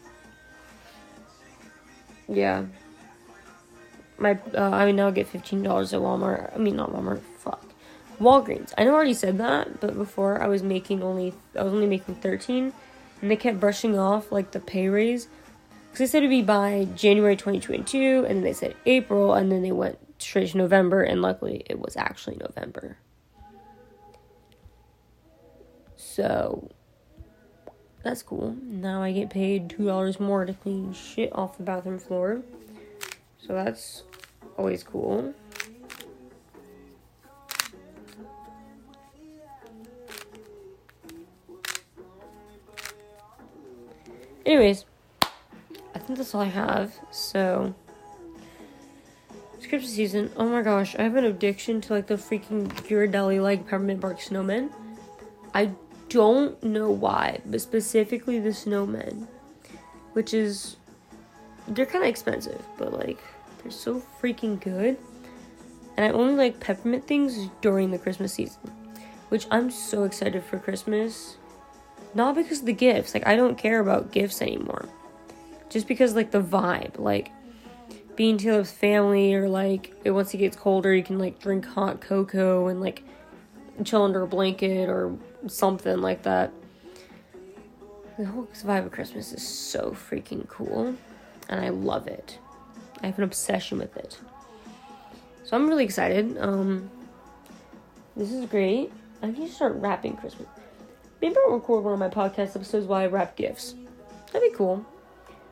yeah. 2.27 2.65
My, 4.17 4.39
uh, 4.55 4.71
I 4.71 4.91
now 4.91 5.12
get 5.12 5.27
fifteen 5.27 5.62
dollars 5.62 5.93
at 5.93 6.01
Walmart. 6.01 6.55
I 6.55 6.57
mean, 6.57 6.77
not 6.77 6.91
Walmart. 6.91 7.21
Fuck, 7.38 7.63
Walgreens. 8.19 8.73
I 8.77 8.84
know 8.84 8.91
I 8.91 8.95
already 8.95 9.13
said 9.13 9.38
that, 9.38 9.80
but 9.80 9.95
before 9.95 10.41
I 10.41 10.47
was 10.47 10.63
making 10.63 11.03
only, 11.03 11.34
I 11.58 11.63
was 11.63 11.73
only 11.73 11.88
making 11.88 12.15
thirteen, 12.15 12.73
and 13.21 13.32
they 13.32 13.36
kept 13.36 13.60
brushing 13.60 13.97
off 13.97 14.32
like 14.32 14.51
the 14.51 14.60
pay 14.60 14.89
raise 14.89 15.27
because 15.88 15.99
they 15.99 16.06
said 16.08 16.17
it'd 16.19 16.30
be 16.30 16.41
by 16.41 16.88
January 16.95 17.36
2022, 17.36 18.25
and 18.27 18.38
then 18.38 18.41
they 18.43 18.53
said 18.53 18.75
April, 18.86 19.34
and 19.34 19.51
then 19.51 19.62
they 19.62 19.71
went 19.71 19.97
straight 20.19 20.49
to 20.51 20.58
November, 20.58 21.01
and 21.01 21.21
luckily 21.21 21.63
it 21.67 21.80
was 21.80 21.95
actually 21.95 22.38
November. 22.38 22.97
So 25.95 26.71
that's 28.03 28.23
cool. 28.23 28.56
Now 28.63 29.01
I 29.01 29.12
get 29.12 29.30
paid 29.30 29.69
two 29.69 29.86
dollars 29.86 30.19
more 30.19 30.45
to 30.45 30.53
clean 30.53 30.93
shit 30.93 31.36
off 31.36 31.58
the 31.58 31.63
bathroom 31.63 31.99
floor. 31.99 32.41
So 33.38 33.53
that's 33.53 34.03
always 34.58 34.84
cool. 34.84 35.34
Anyways, 44.47 44.86
I 45.21 45.99
think 45.99 46.17
that's 46.17 46.33
all 46.33 46.39
I 46.39 46.45
have. 46.45 46.93
So, 47.12 47.75
Christmas 49.67 49.93
season. 49.93 50.31
Oh 50.38 50.47
my 50.47 50.62
gosh, 50.62 50.95
I 50.95 51.03
have 51.03 51.17
an 51.17 51.25
addiction 51.25 51.81
to 51.81 51.93
like 51.93 52.07
the 52.07 52.15
freaking 52.15 52.69
Ghirardelli 52.88 53.41
like 53.41 53.65
peppermint 53.65 53.99
bark 53.99 54.19
snowmen. 54.19 54.71
I 55.53 55.71
don't 56.07 56.62
know 56.63 56.89
why, 56.89 57.41
but 57.45 57.60
specifically 57.60 58.39
the 58.39 58.51
snowmen, 58.51 59.27
which 60.13 60.33
is 60.33 60.77
they're 61.67 61.86
kind 61.86 62.05
of 62.05 62.10
expensive, 62.10 62.63
but 62.77 62.93
like 62.93 63.19
they're 63.62 63.71
so 63.71 64.01
freaking 64.21 64.62
good. 64.62 64.97
And 65.97 66.05
I 66.05 66.10
only 66.12 66.36
like 66.36 66.62
peppermint 66.62 67.05
things 67.05 67.49
during 67.60 67.91
the 67.91 67.97
Christmas 67.97 68.33
season, 68.33 68.62
which 69.27 69.45
I'm 69.51 69.69
so 69.69 70.05
excited 70.05 70.43
for 70.43 70.57
Christmas. 70.60 71.37
Not 72.17 72.34
because 72.34 72.62
of 72.62 72.65
the 72.65 72.73
gifts, 72.73 73.13
like 73.13 73.27
I 73.27 73.36
don't 73.36 73.60
care 73.60 73.80
about 73.80 74.12
gifts 74.12 74.41
anymore 74.41 74.89
just 75.69 75.88
because 75.88 76.15
like 76.15 76.32
the 76.32 76.41
vibe, 76.41 76.97
like 76.97 77.32
being 78.15 78.38
with 78.38 78.71
family 78.71 79.36
or 79.36 79.47
like 79.47 79.93
once 80.03 80.34
it 80.34 80.38
gets 80.38 80.58
colder 80.58 80.95
you 80.95 81.03
can 81.03 81.19
like 81.19 81.39
drink 81.39 81.63
hot 81.63 82.01
cocoa 82.01 82.67
and 82.67 82.82
like 82.82 83.03
chill 83.84 84.01
under 84.01 84.23
a 84.23 84.27
blanket 84.27 84.89
or 84.89 85.15
something 85.45 86.01
like 86.01 86.23
that. 86.23 86.51
The 88.17 88.25
whole 88.25 88.47
vibe 88.63 88.88
of 88.88 88.91
Christmas 88.91 89.32
is 89.32 89.47
so 89.47 89.91
freaking 89.91 90.47
cool 90.47 90.95
and 91.49 91.62
I 91.63 91.69
love 91.69 92.08
it. 92.08 92.39
I 93.03 93.06
have 93.06 93.19
an 93.19 93.23
obsession 93.25 93.77
with 93.77 93.95
it. 93.95 94.17
So 95.43 95.56
I'm 95.56 95.67
really 95.67 95.86
excited. 95.86 96.36
Um 96.39 96.89
this 98.15 98.32
is 98.32 98.49
great. 98.49 98.91
I 99.21 99.27
need 99.27 99.36
to 99.36 99.53
start 99.53 99.75
wrapping 99.75 100.17
Christmas. 100.17 100.47
Maybe 101.21 101.36
I'll 101.45 101.53
record 101.53 101.84
one 101.84 101.93
of 101.93 101.99
my 101.99 102.10
podcast 102.10 102.56
episodes 102.56 102.86
while 102.86 103.01
I 103.01 103.08
wrap 103.08 103.36
gifts. 103.36 103.75
that'd 104.32 104.51
be 104.51 104.56
cool. 104.56 104.86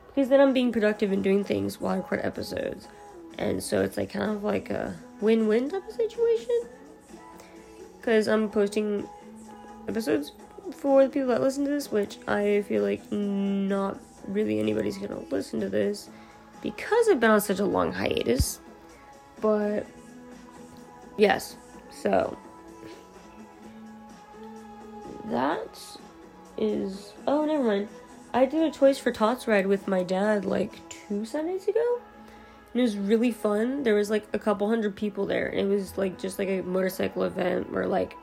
Because 0.07 0.29
then 0.29 0.39
I'm 0.39 0.53
being 0.53 0.71
productive 0.71 1.11
and 1.11 1.23
doing 1.23 1.43
things 1.43 1.81
while 1.81 1.95
I 1.95 1.97
record 1.97 2.21
episodes. 2.23 2.87
And 3.37 3.61
so 3.61 3.81
it's 3.81 3.97
like 3.97 4.11
kind 4.11 4.31
of 4.31 4.43
like 4.43 4.69
a 4.69 4.95
win 5.21 5.47
win 5.47 5.69
type 5.69 5.87
of 5.87 5.93
situation. 5.93 6.61
Because 7.97 8.27
I'm 8.27 8.49
posting 8.49 9.07
episodes 9.87 10.31
for 10.73 11.03
the 11.03 11.09
people 11.09 11.29
that 11.29 11.41
listen 11.41 11.65
to 11.65 11.71
this, 11.71 11.91
which 11.91 12.17
I 12.27 12.63
feel 12.67 12.83
like 12.83 13.11
not 13.11 13.99
really 14.27 14.59
anybody's 14.59 14.97
gonna 14.97 15.19
listen 15.29 15.59
to 15.59 15.69
this 15.69 16.09
because 16.61 17.09
I've 17.09 17.19
been 17.19 17.31
on 17.31 17.41
such 17.41 17.59
a 17.59 17.65
long 17.65 17.91
hiatus. 17.91 18.59
But 19.41 19.85
yes, 21.17 21.57
so 21.91 22.37
that 25.29 25.79
is 26.57 27.13
oh 27.27 27.45
never 27.45 27.63
mind. 27.63 27.89
I 28.33 28.45
did 28.45 28.63
a 28.63 28.71
Toys 28.71 28.97
for 28.99 29.11
Tots 29.11 29.47
ride 29.47 29.65
with 29.65 29.87
my 29.87 30.03
dad 30.03 30.45
like 30.45 30.87
two 30.89 31.25
Sundays 31.25 31.67
ago. 31.67 32.01
And 32.73 32.81
it 32.81 32.83
was 32.83 32.97
really 32.97 33.31
fun. 33.31 33.83
There 33.83 33.95
was 33.95 34.09
like 34.09 34.27
a 34.33 34.39
couple 34.39 34.67
hundred 34.67 34.95
people 34.95 35.25
there. 35.25 35.47
And 35.47 35.59
it 35.71 35.73
was 35.73 35.97
like 35.97 36.19
just 36.19 36.37
like 36.37 36.49
a 36.49 36.61
motorcycle 36.61 37.23
event 37.23 37.71
where 37.71 37.87
like 37.87 38.15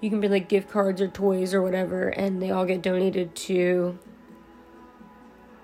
you 0.00 0.10
can 0.10 0.20
bring 0.20 0.32
like 0.32 0.48
gift 0.48 0.70
cards 0.70 1.00
or 1.00 1.08
toys 1.08 1.54
or 1.54 1.62
whatever 1.62 2.08
and 2.08 2.42
they 2.42 2.50
all 2.50 2.64
get 2.64 2.82
donated 2.82 3.34
to 3.34 3.98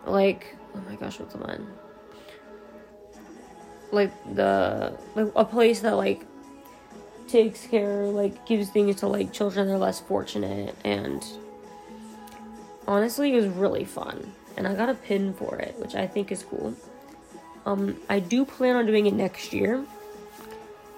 like 0.06 0.56
oh 0.74 0.82
my 0.88 0.96
gosh, 0.96 1.18
what's 1.18 1.32
the 1.32 1.38
one? 1.38 1.66
Like 3.92 4.12
the 4.34 4.98
like 5.14 5.32
a 5.36 5.44
place 5.44 5.80
that 5.80 5.96
like 5.96 6.24
takes 7.28 7.66
care 7.66 8.04
like 8.06 8.46
gives 8.46 8.70
things 8.70 8.96
to 8.96 9.06
like 9.06 9.32
children 9.32 9.68
that 9.68 9.74
are 9.74 9.78
less 9.78 10.00
fortunate 10.00 10.74
and 10.84 11.24
honestly, 12.86 13.32
it 13.32 13.36
was 13.36 13.46
really 13.46 13.84
fun. 13.84 14.32
And 14.56 14.66
I 14.66 14.74
got 14.74 14.88
a 14.88 14.94
pin 14.94 15.34
for 15.34 15.56
it, 15.56 15.74
which 15.78 15.94
I 15.94 16.06
think 16.06 16.32
is 16.32 16.42
cool. 16.42 16.74
Um, 17.66 17.96
I 18.08 18.20
do 18.20 18.44
plan 18.44 18.76
on 18.76 18.86
doing 18.86 19.06
it 19.06 19.14
next 19.14 19.52
year 19.52 19.84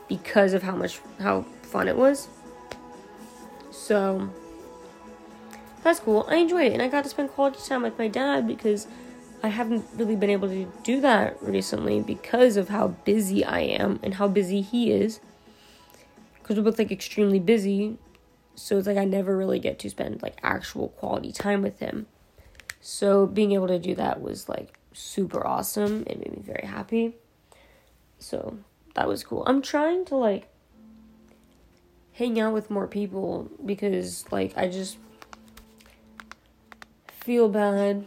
because 0.07 0.53
of 0.53 0.63
how 0.63 0.77
much 0.77 1.01
how 1.19 1.43
fun 1.63 1.89
it 1.89 1.97
was. 1.97 2.29
So 3.71 4.31
that's 5.83 6.01
cool. 6.01 6.27
I 6.29 6.37
enjoyed 6.37 6.67
it, 6.67 6.73
and 6.73 6.83
I 6.83 6.89
got 6.89 7.05
to 7.05 7.11
spend 7.11 7.31
quality 7.31 7.61
time 7.67 7.83
with 7.83 7.99
my 7.99 8.09
dad 8.09 8.47
because 8.47 8.87
I 9.43 9.49
haven't 9.49 9.87
really 9.97 10.17
been 10.17 10.31
able 10.31 10.49
to 10.49 10.71
do 10.83 11.01
that 11.01 11.43
recently 11.43 12.01
because 12.01 12.57
of 12.57 12.69
how 12.69 12.89
busy 12.89 13.45
I 13.45 13.61
am 13.61 13.99
and 14.03 14.15
how 14.15 14.29
busy 14.29 14.61
he 14.61 14.93
is. 14.93 15.21
Because 16.49 16.65
we're 16.65 16.71
both 16.71 16.79
like 16.79 16.91
extremely 16.91 17.39
busy, 17.39 17.99
so 18.55 18.79
it's 18.79 18.87
like 18.87 18.97
I 18.97 19.05
never 19.05 19.37
really 19.37 19.59
get 19.59 19.79
to 19.81 19.91
spend 19.91 20.23
like 20.23 20.39
actual 20.43 20.89
quality 20.89 21.31
time 21.31 21.61
with 21.61 21.79
him. 21.79 22.07
So 22.81 23.27
being 23.27 23.53
able 23.53 23.69
to 23.69 23.79
do 23.79 23.95
that 23.97 24.23
was 24.23 24.49
like 24.49 24.79
super 24.95 25.47
awesome. 25.47 26.05
It 26.07 26.19
made 26.19 26.35
me 26.35 26.43
very 26.43 26.67
happy. 26.67 27.17
So 28.19 28.57
that 28.95 29.07
was 29.07 29.23
cool. 29.25 29.45
I'm 29.47 29.61
trying 29.61 30.07
to 30.07 30.17
like 30.17 30.49
hang 32.13 32.41
out 32.41 32.55
with 32.55 32.71
more 32.71 32.87
people 32.87 33.51
because 33.63 34.25
like 34.33 34.57
I 34.57 34.69
just 34.69 34.97
feel 37.21 37.51
bad 37.51 38.07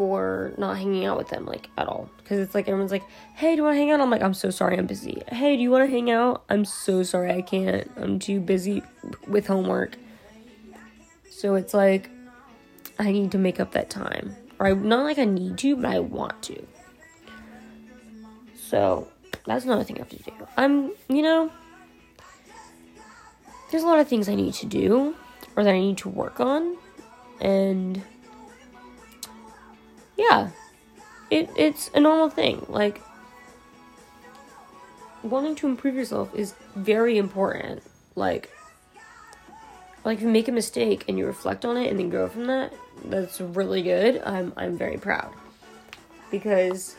for 0.00 0.54
not 0.56 0.78
hanging 0.78 1.04
out 1.04 1.18
with 1.18 1.28
them 1.28 1.44
like 1.44 1.68
at 1.76 1.86
all. 1.86 2.08
Because 2.16 2.38
it's 2.38 2.54
like 2.54 2.68
everyone's 2.68 2.90
like 2.90 3.04
hey 3.34 3.50
do 3.50 3.56
you 3.56 3.64
want 3.64 3.74
to 3.74 3.78
hang 3.78 3.90
out? 3.90 4.00
I'm 4.00 4.08
like 4.08 4.22
i'm 4.22 4.32
so 4.32 4.48
sorry 4.48 4.78
i'm 4.78 4.86
busy. 4.86 5.22
Hey 5.28 5.56
do 5.56 5.62
you 5.62 5.70
want 5.70 5.86
to 5.86 5.94
hang 5.94 6.10
out? 6.10 6.42
I'm 6.48 6.64
so 6.64 7.02
sorry 7.02 7.30
i 7.30 7.42
can't. 7.42 7.90
I'm 7.98 8.18
too 8.18 8.40
busy 8.40 8.82
with 9.28 9.46
homework. 9.46 9.98
So 11.28 11.54
it's 11.54 11.74
like 11.74 12.08
i 12.98 13.12
need 13.12 13.30
to 13.32 13.36
make 13.36 13.60
up 13.60 13.72
that 13.72 13.90
time. 13.90 14.34
Or 14.58 14.68
I, 14.68 14.72
not 14.72 15.04
like 15.04 15.18
i 15.18 15.26
need 15.26 15.58
to 15.58 15.76
but 15.76 15.84
i 15.84 15.98
want 15.98 16.42
to. 16.44 16.66
So 18.56 19.06
that's 19.44 19.66
another 19.66 19.84
thing 19.84 19.96
i 19.96 19.98
have 19.98 20.08
to 20.08 20.16
do. 20.16 20.32
I'm 20.56 20.92
you 21.10 21.20
know 21.20 21.52
there's 23.70 23.82
a 23.82 23.86
lot 23.86 24.00
of 24.00 24.08
things 24.08 24.30
i 24.30 24.34
need 24.34 24.54
to 24.54 24.66
do 24.66 25.14
or 25.56 25.62
that 25.62 25.74
i 25.74 25.78
need 25.78 25.98
to 25.98 26.08
work 26.08 26.40
on. 26.40 26.78
And 27.38 28.02
yeah, 30.20 30.50
it 31.30 31.48
it's 31.56 31.90
a 31.94 32.00
normal 32.00 32.28
thing. 32.28 32.66
Like 32.68 33.00
wanting 35.22 35.54
to 35.56 35.66
improve 35.66 35.94
yourself 35.94 36.34
is 36.34 36.54
very 36.76 37.16
important. 37.16 37.82
Like 38.16 38.50
like 40.04 40.18
if 40.18 40.22
you 40.22 40.28
make 40.28 40.48
a 40.48 40.52
mistake 40.52 41.04
and 41.08 41.18
you 41.18 41.26
reflect 41.26 41.64
on 41.64 41.76
it 41.78 41.88
and 41.88 41.98
then 41.98 42.10
grow 42.10 42.28
from 42.28 42.46
that, 42.48 42.72
that's 43.06 43.40
really 43.40 43.82
good. 43.82 44.22
I'm 44.24 44.52
I'm 44.56 44.76
very 44.76 44.98
proud. 44.98 45.32
Because 46.30 46.96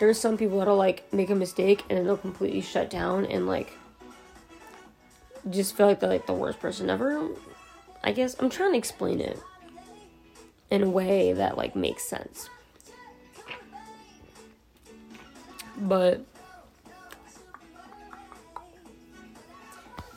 there's 0.00 0.18
some 0.18 0.36
people 0.36 0.58
that'll 0.58 0.76
like 0.76 1.12
make 1.12 1.30
a 1.30 1.34
mistake 1.34 1.84
and 1.88 1.98
it'll 1.98 2.16
completely 2.16 2.60
shut 2.60 2.90
down 2.90 3.24
and 3.26 3.46
like 3.46 3.72
just 5.48 5.76
feel 5.76 5.86
like 5.86 6.00
they're 6.00 6.10
like 6.10 6.26
the 6.26 6.34
worst 6.34 6.58
person 6.58 6.90
ever. 6.90 7.28
I 8.02 8.10
guess 8.10 8.34
I'm 8.40 8.50
trying 8.50 8.72
to 8.72 8.78
explain 8.78 9.20
it 9.20 9.40
in 10.70 10.82
a 10.82 10.90
way 10.90 11.32
that 11.32 11.56
like 11.56 11.74
makes 11.74 12.04
sense. 12.04 12.48
But 15.76 16.24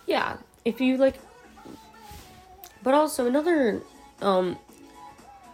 yeah, 0.07 0.37
if 0.65 0.81
you 0.81 0.97
like 0.97 1.15
but 2.83 2.93
also 2.93 3.27
another 3.27 3.81
um 4.21 4.57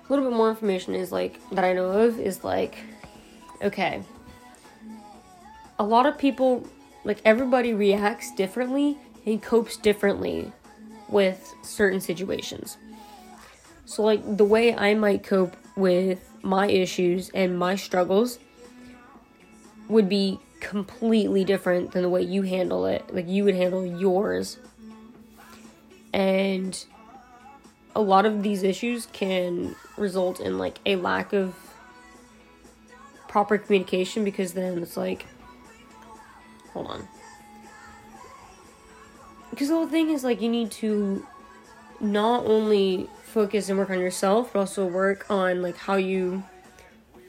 a 0.08 0.14
little 0.14 0.30
bit 0.30 0.36
more 0.36 0.50
information 0.50 0.96
is 0.96 1.12
like 1.12 1.40
that 1.52 1.64
I 1.64 1.74
know 1.74 1.90
of 1.92 2.20
is 2.20 2.44
like 2.44 2.76
okay. 3.62 4.02
A 5.80 5.84
lot 5.84 6.06
of 6.06 6.18
people 6.18 6.66
like 7.04 7.22
everybody 7.24 7.74
reacts 7.74 8.32
differently 8.34 8.98
and 9.26 9.42
copes 9.42 9.78
differently 9.78 10.52
with 11.10 11.54
certain 11.62 12.02
situations. 12.02 12.78
So, 13.88 14.04
like, 14.04 14.36
the 14.36 14.44
way 14.44 14.76
I 14.76 14.96
might 14.96 15.24
cope 15.24 15.56
with 15.78 16.20
my 16.44 16.68
issues 16.68 17.32
and 17.34 17.58
my 17.58 17.78
struggles 17.78 18.38
would 19.88 20.10
be 20.10 20.42
completely 20.60 21.46
different 21.46 21.94
than 21.94 22.02
the 22.02 22.10
way 22.10 22.22
you 22.22 22.42
handle 22.42 22.86
it. 22.86 23.16
Like, 23.16 23.30
you 23.30 23.46
would 23.46 23.56
handle 23.56 23.86
yours. 23.86 24.58
And 26.12 26.78
a 27.96 28.02
lot 28.02 28.26
of 28.26 28.44
these 28.44 28.62
issues 28.62 29.06
can 29.14 29.74
result 29.96 30.42
in, 30.42 30.58
like, 30.58 30.80
a 30.86 30.98
lack 30.98 31.32
of 31.32 31.56
proper 33.30 33.58
communication 33.58 34.26
because 34.26 34.52
then 34.52 34.80
it's 34.80 34.98
like, 34.98 35.26
hold 36.74 36.88
on. 36.88 37.08
Because 39.50 39.70
the 39.70 39.76
whole 39.76 39.88
thing 39.88 40.10
is, 40.10 40.26
like, 40.26 40.42
you 40.42 40.50
need 40.50 40.72
to 40.72 41.26
not 42.02 42.46
only 42.46 43.10
focus 43.28 43.70
and 43.70 43.78
work 43.78 43.90
on 43.90 44.00
yourself, 44.00 44.54
but 44.54 44.60
also 44.60 44.86
work 44.86 45.30
on 45.30 45.62
like 45.62 45.78
how 45.78 45.96
you 45.96 46.44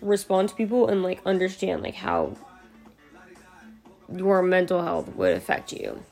respond 0.01 0.49
to 0.49 0.55
people 0.55 0.89
and 0.89 1.03
like 1.03 1.21
understand 1.27 1.83
like 1.83 1.97
how 1.97 2.37
your 4.15 4.41
mental 4.43 4.83
health 4.83 5.15
would 5.17 5.35
affect 5.37 5.73
you. 5.73 6.03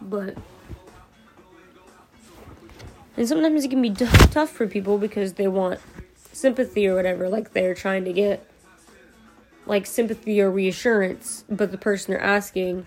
But 0.00 0.36
and 3.16 3.28
sometimes 3.28 3.64
it 3.64 3.68
can 3.68 3.82
be 3.82 3.90
tough 3.90 4.50
for 4.50 4.66
people 4.66 4.98
because 4.98 5.34
they 5.34 5.46
want 5.48 5.80
sympathy 6.32 6.86
or 6.88 6.94
whatever, 6.94 7.28
like 7.28 7.52
they're 7.52 7.74
trying 7.74 8.04
to 8.04 8.12
get 8.12 8.46
like 9.66 9.86
sympathy 9.86 10.40
or 10.40 10.50
reassurance, 10.50 11.44
but 11.48 11.70
the 11.70 11.78
person 11.78 12.12
they're 12.12 12.22
asking 12.22 12.86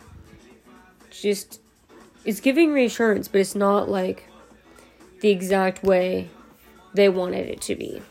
just 1.10 1.62
is 2.26 2.41
giving 2.41 2.73
reassurance, 2.73 3.28
but 3.28 3.39
it's 3.41 3.56
not 3.56 3.89
like 3.89 4.28
the 5.24 5.30
exact 5.30 5.84
way 5.84 6.28
they 6.93 7.07
wanted 7.07 7.47
it 7.47 7.61
to 7.61 7.76
be. 7.76 8.01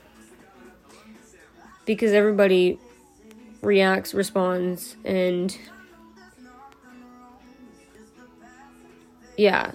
Because 1.84 2.12
everybody 2.12 2.78
reacts, 3.60 4.14
responds, 4.14 4.96
and 5.04 5.56
yeah, 9.36 9.72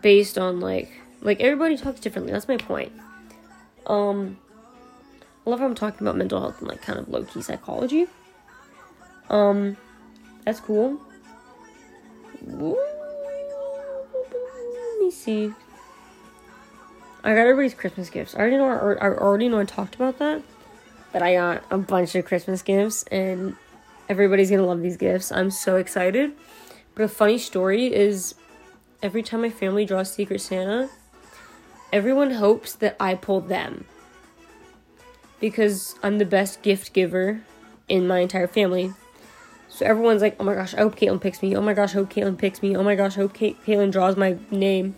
based 0.00 0.38
on 0.38 0.60
like 0.60 0.88
like 1.20 1.40
everybody 1.40 1.76
talks 1.76 1.98
differently. 1.98 2.32
That's 2.32 2.46
my 2.46 2.58
point. 2.58 2.92
Um, 3.86 4.38
I 5.44 5.50
love 5.50 5.58
how 5.58 5.66
I'm 5.66 5.74
talking 5.74 6.06
about 6.06 6.16
mental 6.16 6.40
health 6.40 6.60
and 6.60 6.68
like 6.68 6.80
kind 6.80 7.00
of 7.00 7.08
low 7.08 7.24
key 7.24 7.42
psychology. 7.42 8.06
Um, 9.30 9.76
that's 10.44 10.60
cool. 10.60 11.00
Let 12.46 12.78
me 15.00 15.10
see. 15.10 15.52
I 17.26 17.34
got 17.34 17.40
everybody's 17.40 17.74
Christmas 17.74 18.08
gifts. 18.08 18.36
I 18.36 18.38
already 18.38 18.56
know. 18.56 18.68
I 18.68 19.08
already 19.08 19.48
know. 19.48 19.58
I 19.58 19.64
talked 19.64 19.96
about 19.96 20.20
that, 20.20 20.42
but 21.12 21.22
I 21.22 21.34
got 21.34 21.64
a 21.72 21.76
bunch 21.76 22.14
of 22.14 22.24
Christmas 22.24 22.62
gifts, 22.62 23.02
and 23.10 23.56
everybody's 24.08 24.48
gonna 24.48 24.64
love 24.64 24.80
these 24.80 24.96
gifts. 24.96 25.32
I'm 25.32 25.50
so 25.50 25.74
excited. 25.74 26.34
But 26.94 27.02
a 27.02 27.08
funny 27.08 27.38
story 27.38 27.92
is, 27.92 28.36
every 29.02 29.24
time 29.24 29.42
my 29.42 29.50
family 29.50 29.84
draws 29.84 30.14
Secret 30.14 30.40
Santa, 30.40 30.88
everyone 31.92 32.30
hopes 32.30 32.74
that 32.74 32.94
I 33.00 33.16
pull 33.16 33.40
them. 33.40 33.86
Because 35.40 35.96
I'm 36.04 36.18
the 36.18 36.24
best 36.24 36.62
gift 36.62 36.92
giver 36.92 37.40
in 37.88 38.06
my 38.06 38.20
entire 38.20 38.46
family. 38.46 38.94
So 39.68 39.84
everyone's 39.84 40.22
like, 40.22 40.36
oh 40.38 40.44
my 40.44 40.54
gosh, 40.54 40.74
I 40.74 40.78
hope 40.78 40.94
Caitlin 40.94 41.20
picks 41.20 41.42
me. 41.42 41.56
Oh 41.56 41.60
my 41.60 41.74
gosh, 41.74 41.90
I 41.90 41.94
hope 41.94 42.10
Caitlin 42.10 42.38
picks 42.38 42.62
me. 42.62 42.76
Oh 42.76 42.84
my 42.84 42.94
gosh, 42.94 43.18
I 43.18 43.22
hope 43.22 43.36
Caitlin 43.36 43.90
draws 43.90 44.16
my 44.16 44.38
name. 44.52 44.94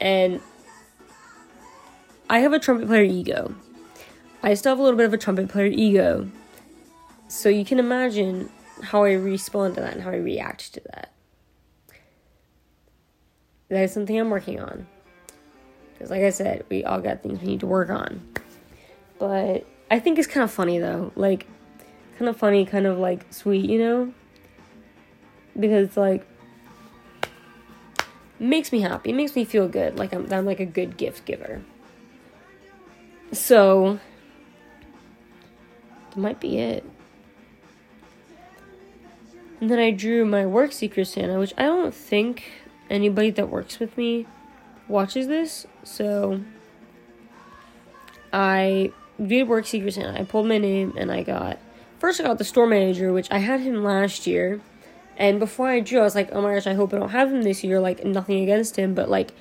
And 0.00 0.40
I 2.32 2.38
have 2.38 2.54
a 2.54 2.58
trumpet 2.58 2.86
player 2.86 3.02
ego. 3.02 3.54
I 4.42 4.54
still 4.54 4.72
have 4.72 4.78
a 4.78 4.82
little 4.82 4.96
bit 4.96 5.04
of 5.04 5.12
a 5.12 5.18
trumpet 5.18 5.50
player 5.50 5.66
ego. 5.66 6.30
So 7.28 7.50
you 7.50 7.62
can 7.62 7.78
imagine 7.78 8.48
how 8.82 9.04
I 9.04 9.12
respond 9.12 9.74
to 9.74 9.82
that 9.82 9.92
and 9.92 10.02
how 10.02 10.12
I 10.12 10.16
react 10.16 10.72
to 10.72 10.80
that. 10.80 11.12
That 13.68 13.82
is 13.82 13.92
something 13.92 14.18
I'm 14.18 14.30
working 14.30 14.60
on. 14.60 14.86
Because, 15.92 16.10
like 16.10 16.22
I 16.22 16.30
said, 16.30 16.64
we 16.70 16.84
all 16.84 17.02
got 17.02 17.22
things 17.22 17.38
we 17.42 17.48
need 17.48 17.60
to 17.60 17.66
work 17.66 17.90
on. 17.90 18.26
But 19.18 19.66
I 19.90 19.98
think 19.98 20.18
it's 20.18 20.26
kind 20.26 20.42
of 20.42 20.50
funny, 20.50 20.78
though. 20.78 21.12
Like, 21.14 21.46
kind 22.16 22.30
of 22.30 22.38
funny, 22.38 22.64
kind 22.64 22.86
of 22.86 22.96
like 22.96 23.30
sweet, 23.30 23.68
you 23.68 23.78
know? 23.78 24.14
Because 25.60 25.88
it's 25.88 25.98
like, 25.98 26.26
makes 28.38 28.72
me 28.72 28.80
happy. 28.80 29.10
It 29.10 29.16
makes 29.16 29.36
me 29.36 29.44
feel 29.44 29.68
good. 29.68 29.98
Like 29.98 30.14
I'm, 30.14 30.32
I'm 30.32 30.46
like 30.46 30.60
a 30.60 30.66
good 30.66 30.96
gift 30.96 31.26
giver. 31.26 31.60
So, 33.32 33.98
that 36.10 36.16
might 36.16 36.40
be 36.40 36.58
it. 36.58 36.84
And 39.60 39.70
then 39.70 39.78
I 39.78 39.92
drew 39.92 40.24
my 40.24 40.44
work 40.44 40.72
Secret 40.72 41.06
Santa, 41.06 41.38
which 41.38 41.54
I 41.56 41.62
don't 41.62 41.94
think 41.94 42.42
anybody 42.90 43.30
that 43.30 43.48
works 43.48 43.78
with 43.78 43.96
me 43.96 44.26
watches 44.88 45.28
this. 45.28 45.66
So 45.84 46.42
I 48.32 48.92
did 49.24 49.48
work 49.48 49.66
Secret 49.66 49.94
Santa. 49.94 50.20
I 50.20 50.24
pulled 50.24 50.48
my 50.48 50.58
name 50.58 50.94
and 50.96 51.12
I 51.12 51.22
got 51.22 51.58
first 52.00 52.20
I 52.20 52.24
got 52.24 52.38
the 52.38 52.44
store 52.44 52.66
manager, 52.66 53.12
which 53.12 53.30
I 53.30 53.38
had 53.38 53.60
him 53.60 53.84
last 53.84 54.26
year. 54.26 54.60
And 55.16 55.38
before 55.38 55.68
I 55.68 55.78
drew, 55.78 56.00
I 56.00 56.02
was 56.02 56.16
like, 56.16 56.30
oh 56.32 56.42
my 56.42 56.54
gosh, 56.54 56.66
I 56.66 56.74
hope 56.74 56.92
I 56.92 56.98
don't 56.98 57.10
have 57.10 57.32
him 57.32 57.42
this 57.42 57.62
year. 57.62 57.78
Like 57.78 58.04
nothing 58.04 58.42
against 58.42 58.76
him, 58.76 58.94
but 58.94 59.08
like 59.08 59.32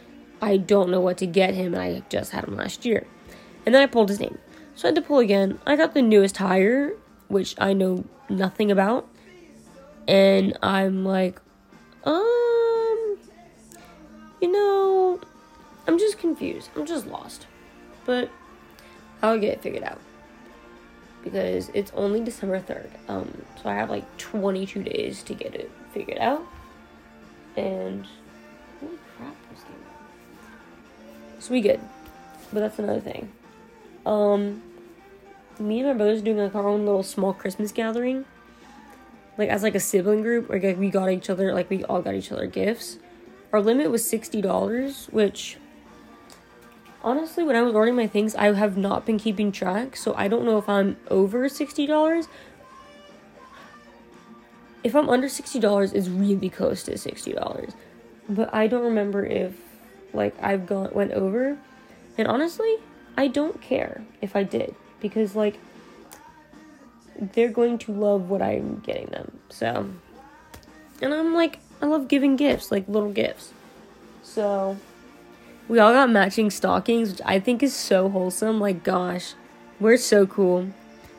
I 0.42 0.58
don't 0.58 0.90
know 0.90 1.02
what 1.02 1.18
to 1.18 1.26
get 1.26 1.54
him, 1.54 1.74
and 1.74 1.82
I 1.82 2.04
just 2.10 2.32
had 2.32 2.46
him 2.46 2.56
last 2.56 2.86
year. 2.86 3.06
And 3.66 3.76
then 3.76 3.82
I 3.82 3.86
pulled 3.86 4.10
his 4.10 4.20
name. 4.20 4.38
So 4.76 4.88
I 4.88 4.90
had 4.90 4.96
to 4.96 5.02
pull 5.02 5.20
again. 5.20 5.60
I 5.66 5.76
got 5.76 5.94
the 5.94 6.02
newest 6.02 6.38
hire, 6.38 6.94
which 7.28 7.56
I 7.60 7.74
know 7.74 8.06
nothing 8.30 8.72
about 8.72 9.08
and 10.08 10.58
I'm 10.62 11.06
like, 11.06 11.40
um, 12.04 13.18
you 14.42 14.52
know, 14.52 15.20
I'm 15.88 15.98
just 15.98 16.18
confused. 16.18 16.70
I'm 16.76 16.86
just 16.86 17.08
lost. 17.08 17.48
But 18.06 18.30
I'll 19.22 19.40
get 19.40 19.54
it 19.54 19.62
figured 19.62 19.84
out. 19.84 20.00
Because 21.24 21.70
it's 21.74 21.92
only 21.94 22.22
December 22.22 22.60
3rd. 22.60 22.90
Um, 23.08 23.44
so 23.62 23.70
I 23.70 23.76
have 23.76 23.90
like 23.90 24.18
22 24.18 24.84
days 24.84 25.22
to 25.24 25.34
get 25.34 25.54
it 25.54 25.72
figured 25.94 26.18
out. 26.18 26.44
And 27.56 28.06
holy 28.80 28.98
crap, 29.16 29.36
this 29.50 29.64
game. 29.64 29.76
So 31.40 31.54
we 31.54 31.62
good. 31.62 31.80
But 32.52 32.62
that's 32.62 32.80
another 32.80 33.00
thing. 33.00 33.32
Um, 34.06 34.62
me 35.60 35.80
and 35.80 35.90
my 35.90 35.94
brother's 35.94 36.22
doing 36.22 36.38
like 36.38 36.56
our 36.56 36.68
own 36.68 36.86
little 36.86 37.04
small 37.04 37.34
Christmas 37.34 37.72
gathering 37.72 38.26
like 39.38 39.50
as 39.50 39.64
like 39.64 39.76
a 39.76 39.80
sibling 39.80 40.22
group, 40.22 40.50
like, 40.50 40.64
like 40.64 40.78
we 40.78 40.90
got 40.90 41.10
each 41.10 41.30
other, 41.30 41.54
like 41.54 41.70
we 41.70 41.84
all 41.86 42.02
got 42.02 42.14
each 42.14 42.32
other 42.32 42.46
gifts. 42.46 43.00
Our 43.52 43.62
limit 43.62 43.90
was 43.90 44.08
sixty 44.08 44.42
dollars, 44.42 45.08
which 45.12 45.58
honestly, 47.04 47.44
when 47.44 47.56
I 47.56 47.62
was 47.62 47.74
ordering 47.74 47.96
my 47.96 48.08
things, 48.08 48.36
I 48.36 48.54
have 48.54 48.78
not 48.78 49.06
been 49.06 49.18
keeping 49.18 49.52
track, 49.52 49.96
so 49.96 50.14
I 50.16 50.28
don't 50.28 50.46
know 50.46 50.58
if 50.58 50.70
I'm 50.70 50.98
over 51.10 51.50
sixty 51.50 51.88
dollars. 51.88 52.28
If 54.84 54.96
I'm 54.96 55.10
under 55.10 55.30
sixty 55.30 55.60
dollars, 55.60 55.94
it's 55.94 56.08
really 56.08 56.50
close 56.50 56.84
to 56.84 56.98
sixty 56.98 57.34
dollars, 57.34 57.74
but 58.30 58.54
I 58.54 58.68
don't 58.68 58.84
remember 58.84 59.26
if 59.26 59.54
like 60.14 60.36
I've 60.42 60.66
gone 60.66 60.90
went 60.94 61.14
over, 61.14 61.58
and 62.18 62.28
honestly, 62.28 62.78
I 63.18 63.28
don't 63.28 63.62
care 63.62 64.04
if 64.22 64.36
I 64.36 64.44
did 64.44 64.76
because 65.00 65.36
like 65.36 65.60
they're 67.22 67.50
going 67.50 67.78
to 67.78 67.92
love 67.92 68.30
what 68.30 68.42
I'm 68.42 68.80
getting 68.80 69.08
them. 69.08 69.40
So, 69.50 69.90
and 71.02 71.14
I'm 71.14 71.34
like, 71.34 71.60
I 71.82 71.86
love 71.86 72.08
giving 72.08 72.36
gifts, 72.36 72.72
like 72.72 72.88
little 72.88 73.12
gifts. 73.12 73.54
So, 74.24 74.78
we 75.68 75.80
all 75.80 75.94
got 75.94 76.10
matching 76.10 76.50
stockings, 76.50 77.12
which 77.12 77.22
I 77.26 77.40
think 77.40 77.62
is 77.62 77.76
so 77.76 78.10
wholesome. 78.10 78.60
Like, 78.60 78.84
gosh, 78.84 79.34
we're 79.80 79.98
so 79.98 80.26
cool. 80.26 80.68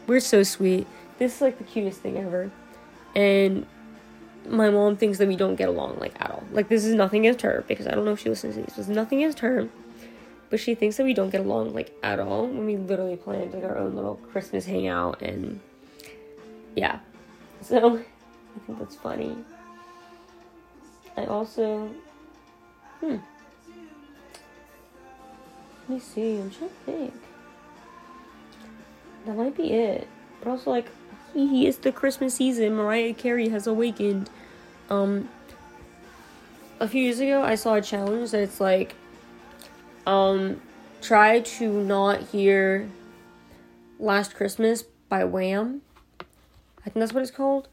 We're 0.07 0.21
so 0.21 0.43
sweet. 0.43 0.87
This 1.19 1.37
is 1.37 1.41
like 1.41 1.59
the 1.59 1.65
cutest 1.65 2.01
thing 2.01 2.17
ever. 2.17 2.51
And 3.15 3.67
my 4.49 4.71
mom 4.71 4.97
thinks 4.97 5.19
that 5.19 5.29
we 5.29 5.37
don't 5.37 5.57
get 5.57 5.69
along 5.69 5.99
like 5.99 6.21
at 6.21 6.31
all. 6.31 6.43
Like, 6.53 6.69
this 6.69 6.85
is 6.85 6.95
nothing 6.95 7.27
against 7.27 7.43
her 7.43 7.65
because 7.69 7.87
I 7.87 7.93
don't 7.93 8.05
know 8.05 8.13
if 8.13 8.21
she 8.21 8.29
listens 8.29 8.57
to 8.57 8.63
these. 8.63 8.75
This 8.75 8.89
is 8.89 8.89
nothing 8.89 9.19
against 9.19 9.41
her. 9.41 9.69
But 10.53 10.61
she 10.61 10.75
thinks 10.75 10.99
that 10.99 11.05
we 11.05 11.15
don't 11.15 11.31
get 11.31 11.41
along 11.41 11.73
like 11.73 11.97
at 12.03 12.21
all 12.21 12.43
when 12.47 12.67
we 12.67 12.77
literally 12.77 13.17
planned 13.17 13.55
like 13.55 13.65
our 13.65 13.79
own 13.79 13.95
little 13.95 14.17
Christmas 14.17 14.67
hangout 14.67 15.23
and 15.23 15.59
yeah. 16.77 16.99
So 17.63 17.97
I 18.57 18.59
think 18.67 18.79
that's 18.79 18.97
funny. 18.97 19.35
I 21.17 21.25
also 21.25 21.89
hmm. 23.01 23.17
Let 25.89 25.89
me 25.89 25.99
see, 25.99 26.37
I'm 26.37 26.51
trying 26.51 26.69
to 26.69 26.77
think. 26.85 27.15
That 29.25 29.35
might 29.35 29.57
be 29.57 29.73
it. 29.73 30.07
But 30.41 30.51
also 30.51 30.71
like 30.71 30.91
he 31.33 31.67
is 31.67 31.79
the 31.79 31.93
Christmas 31.93 32.35
season. 32.35 32.75
Mariah 32.75 33.15
Carey 33.15 33.49
has 33.49 33.67
awakened. 33.67 34.29
Um 34.91 35.31
a 36.79 36.87
few 36.87 37.05
years 37.05 37.21
ago 37.21 37.43
I 37.43 37.55
saw 37.55 37.77
a 37.77 37.81
challenge 37.81 38.33
that 38.33 38.43
it's 38.43 38.61
like 38.61 38.97
um 40.07 40.61
try 41.01 41.41
to 41.41 41.83
not 41.83 42.21
hear 42.21 42.89
Last 43.99 44.35
Christmas 44.35 44.83
by 45.09 45.25
Wham 45.25 45.83
I 46.85 46.91
think 46.91 46.95
that's 46.95 47.13
what 47.13 47.23
it's 47.23 47.31
called. 47.31 47.69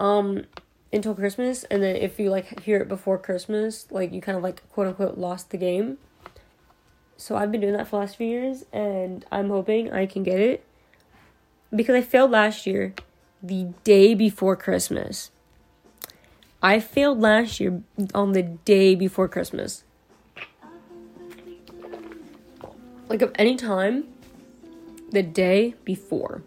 Um, 0.00 0.44
until 0.92 1.14
Christmas, 1.14 1.64
and 1.64 1.82
then 1.82 1.96
if 1.96 2.18
you 2.18 2.30
like 2.30 2.60
hear 2.60 2.78
it 2.78 2.88
before 2.88 3.16
Christmas, 3.16 3.86
like 3.90 4.12
you 4.12 4.20
kind 4.20 4.36
of 4.36 4.42
like 4.42 4.68
quote 4.70 4.88
unquote 4.88 5.16
lost 5.16 5.50
the 5.50 5.56
game. 5.56 5.98
So 7.16 7.36
I've 7.36 7.52
been 7.52 7.60
doing 7.60 7.74
that 7.74 7.86
for 7.86 7.92
the 7.92 8.00
last 8.00 8.16
few 8.16 8.26
years, 8.26 8.64
and 8.72 9.24
I'm 9.30 9.48
hoping 9.48 9.92
I 9.92 10.06
can 10.06 10.22
get 10.22 10.40
it 10.40 10.64
because 11.74 11.94
I 11.94 12.02
failed 12.02 12.32
last 12.32 12.66
year, 12.66 12.94
the 13.42 13.72
day 13.84 14.14
before 14.14 14.56
Christmas. 14.56 15.30
I 16.62 16.78
failed 16.78 17.20
last 17.20 17.58
year 17.58 17.82
on 18.14 18.32
the 18.32 18.42
day 18.42 18.94
before 18.94 19.28
Christmas. 19.28 19.84
Like 23.08 23.22
of 23.22 23.32
any 23.36 23.56
time, 23.56 24.04
the 25.10 25.22
day 25.22 25.74
before. 25.84 26.42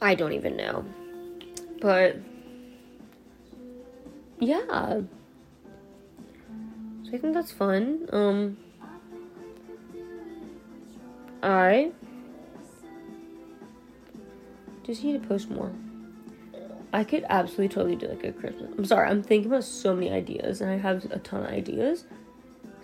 I 0.00 0.14
don't 0.14 0.32
even 0.32 0.56
know. 0.56 0.84
But 1.80 2.16
yeah. 4.40 5.00
So 7.04 7.10
I 7.12 7.18
think 7.18 7.34
that's 7.34 7.52
fun. 7.52 8.08
Um 8.12 8.56
I 11.42 11.92
just 14.84 15.04
need 15.04 15.20
to 15.20 15.28
post 15.28 15.50
more. 15.50 15.72
I 16.92 17.04
could 17.04 17.24
absolutely 17.28 17.68
totally 17.68 17.96
do 17.96 18.06
like 18.06 18.24
a 18.24 18.32
Christmas. 18.32 18.72
I'm 18.78 18.84
sorry, 18.84 19.08
I'm 19.08 19.22
thinking 19.22 19.50
about 19.50 19.64
so 19.64 19.94
many 19.94 20.10
ideas 20.10 20.60
and 20.60 20.70
I 20.70 20.78
have 20.78 21.04
a 21.10 21.18
ton 21.18 21.42
of 21.42 21.50
ideas. 21.50 22.04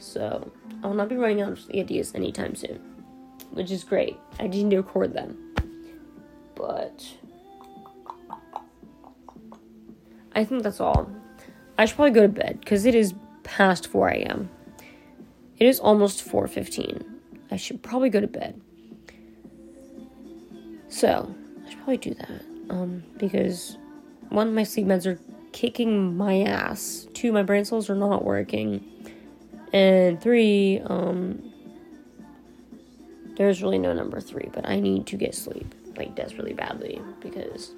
So 0.00 0.50
I'll 0.82 0.94
not 0.94 1.08
be 1.08 1.16
running 1.16 1.42
out 1.42 1.52
of 1.52 1.70
ideas 1.70 2.14
anytime 2.14 2.54
soon. 2.54 2.80
Which 3.52 3.70
is 3.70 3.84
great. 3.84 4.16
I 4.38 4.46
just 4.46 4.64
need 4.64 4.70
to 4.70 4.76
record 4.78 5.14
them 5.14 5.50
but 6.60 7.16
I 10.34 10.44
think 10.44 10.62
that's 10.62 10.78
all. 10.78 11.10
I 11.78 11.86
should 11.86 11.96
probably 11.96 12.12
go 12.12 12.22
to 12.22 12.28
bed 12.28 12.60
because 12.60 12.84
it 12.84 12.94
is 12.94 13.14
past 13.44 13.86
4 13.86 14.10
a.m. 14.10 14.50
It 15.56 15.66
is 15.66 15.80
almost 15.80 16.22
4:15. 16.22 17.02
I 17.50 17.56
should 17.56 17.82
probably 17.82 18.10
go 18.10 18.20
to 18.20 18.26
bed. 18.26 18.60
So 20.88 21.34
I 21.64 21.70
should 21.70 21.78
probably 21.78 21.96
do 21.96 22.14
that 22.14 22.42
um, 22.68 23.02
because 23.16 23.78
one, 24.28 24.48
of 24.48 24.54
my 24.54 24.64
sleep 24.64 24.86
meds 24.86 25.06
are 25.06 25.18
kicking 25.52 26.16
my 26.16 26.42
ass. 26.42 27.08
Two, 27.14 27.32
my 27.32 27.42
brain 27.42 27.64
cells 27.64 27.88
are 27.88 27.96
not 27.96 28.22
working, 28.22 28.84
and 29.72 30.20
three, 30.20 30.80
um, 30.84 31.52
there's 33.36 33.62
really 33.62 33.78
no 33.78 33.92
number 33.92 34.20
three. 34.20 34.48
But 34.52 34.68
I 34.68 34.80
need 34.80 35.06
to 35.08 35.16
get 35.16 35.34
sleep 35.34 35.74
like 35.96 36.14
desperately 36.14 36.54
badly 36.54 37.00
because 37.20 37.72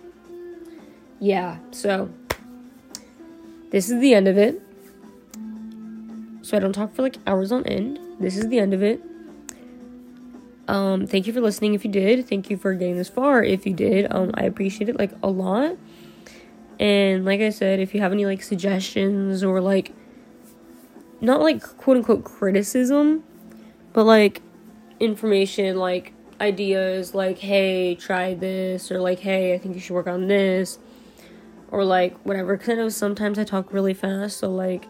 yeah 1.18 1.56
so 1.70 2.08
this 3.72 3.88
is 3.88 4.00
the 4.00 4.12
end 4.12 4.28
of 4.28 4.36
it. 4.36 4.60
So 6.42 6.56
I 6.56 6.60
don't 6.60 6.74
talk 6.74 6.94
for 6.94 7.00
like 7.00 7.16
hours 7.26 7.50
on 7.50 7.66
end. 7.66 7.98
This 8.20 8.36
is 8.36 8.48
the 8.48 8.58
end 8.58 8.74
of 8.74 8.82
it. 8.82 9.02
Um, 10.68 11.06
thank 11.06 11.26
you 11.26 11.32
for 11.32 11.40
listening 11.40 11.72
if 11.72 11.82
you 11.82 11.90
did. 11.90 12.28
Thank 12.28 12.50
you 12.50 12.58
for 12.58 12.74
getting 12.74 12.98
this 12.98 13.08
far 13.08 13.42
if 13.42 13.66
you 13.66 13.72
did. 13.72 14.12
Um, 14.12 14.30
I 14.34 14.44
appreciate 14.44 14.90
it 14.90 14.98
like 14.98 15.12
a 15.22 15.28
lot. 15.30 15.78
And 16.78 17.24
like 17.24 17.40
I 17.40 17.48
said, 17.48 17.80
if 17.80 17.94
you 17.94 18.00
have 18.02 18.12
any 18.12 18.26
like 18.26 18.42
suggestions 18.42 19.42
or 19.42 19.62
like 19.62 19.92
not 21.22 21.40
like 21.40 21.62
quote 21.62 21.96
unquote 21.98 22.24
criticism, 22.24 23.22
but 23.92 24.04
like 24.04 24.42
information, 25.00 25.76
like 25.76 26.12
ideas, 26.40 27.14
like 27.14 27.38
hey, 27.38 27.94
try 27.94 28.34
this, 28.34 28.90
or 28.90 29.00
like 29.00 29.20
hey, 29.20 29.54
I 29.54 29.58
think 29.58 29.74
you 29.74 29.80
should 29.80 29.94
work 29.94 30.08
on 30.08 30.26
this, 30.26 30.78
or 31.70 31.84
like 31.84 32.18
whatever. 32.26 32.56
Because 32.56 32.70
I 32.70 32.74
know 32.74 32.88
sometimes 32.88 33.38
I 33.38 33.44
talk 33.44 33.72
really 33.72 33.94
fast, 33.94 34.38
so 34.38 34.50
like 34.50 34.86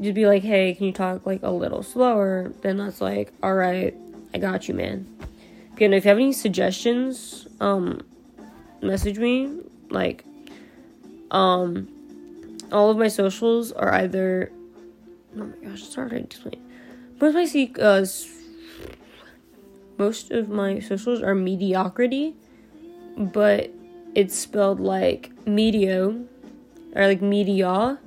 you'd 0.00 0.14
be 0.14 0.26
like, 0.26 0.42
hey, 0.42 0.74
can 0.74 0.86
you 0.86 0.92
talk 0.92 1.26
like 1.26 1.42
a 1.42 1.50
little 1.50 1.82
slower? 1.82 2.52
Then 2.62 2.78
that's 2.78 3.00
like, 3.00 3.32
all 3.42 3.54
right, 3.54 3.94
I 4.32 4.38
got 4.38 4.66
you, 4.66 4.74
man. 4.74 5.06
Again, 5.74 5.92
if 5.92 6.04
you 6.04 6.08
have 6.08 6.18
any 6.18 6.32
suggestions, 6.32 7.46
um, 7.60 8.00
message 8.80 9.18
me. 9.18 9.60
Like, 9.90 10.24
um, 11.30 11.88
all 12.72 12.90
of 12.90 12.96
my 12.96 13.08
socials 13.08 13.72
are 13.72 13.92
either. 13.92 14.50
Oh 15.38 15.44
my 15.44 15.68
gosh, 15.68 15.82
it's 15.82 15.94
to 15.94 16.16
explain. 16.16 16.60
Most 17.20 17.28
of 17.30 17.34
my 17.34 17.44
seek, 17.44 17.78
uh, 17.78 18.04
most 19.98 20.30
of 20.30 20.48
my 20.48 20.80
socials 20.80 21.22
are 21.22 21.34
mediocrity, 21.34 22.34
but 23.16 23.70
it's 24.14 24.36
spelled 24.36 24.80
like 24.80 25.30
medio, 25.46 26.24
or 26.94 27.06
like 27.06 27.22
media 27.22 27.98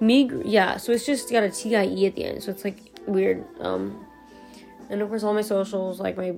Me, 0.00 0.28
yeah. 0.44 0.78
So 0.78 0.90
it's 0.90 1.06
just 1.06 1.30
got 1.30 1.44
a 1.44 1.50
T 1.50 1.76
I 1.76 1.84
E 1.84 2.06
at 2.06 2.16
the 2.16 2.24
end, 2.24 2.42
so 2.42 2.50
it's 2.50 2.64
like 2.64 2.98
weird. 3.06 3.44
Um, 3.60 4.04
and 4.90 5.00
of 5.00 5.08
course, 5.08 5.22
all 5.22 5.32
my 5.32 5.42
socials, 5.42 6.00
like 6.00 6.16
my 6.16 6.34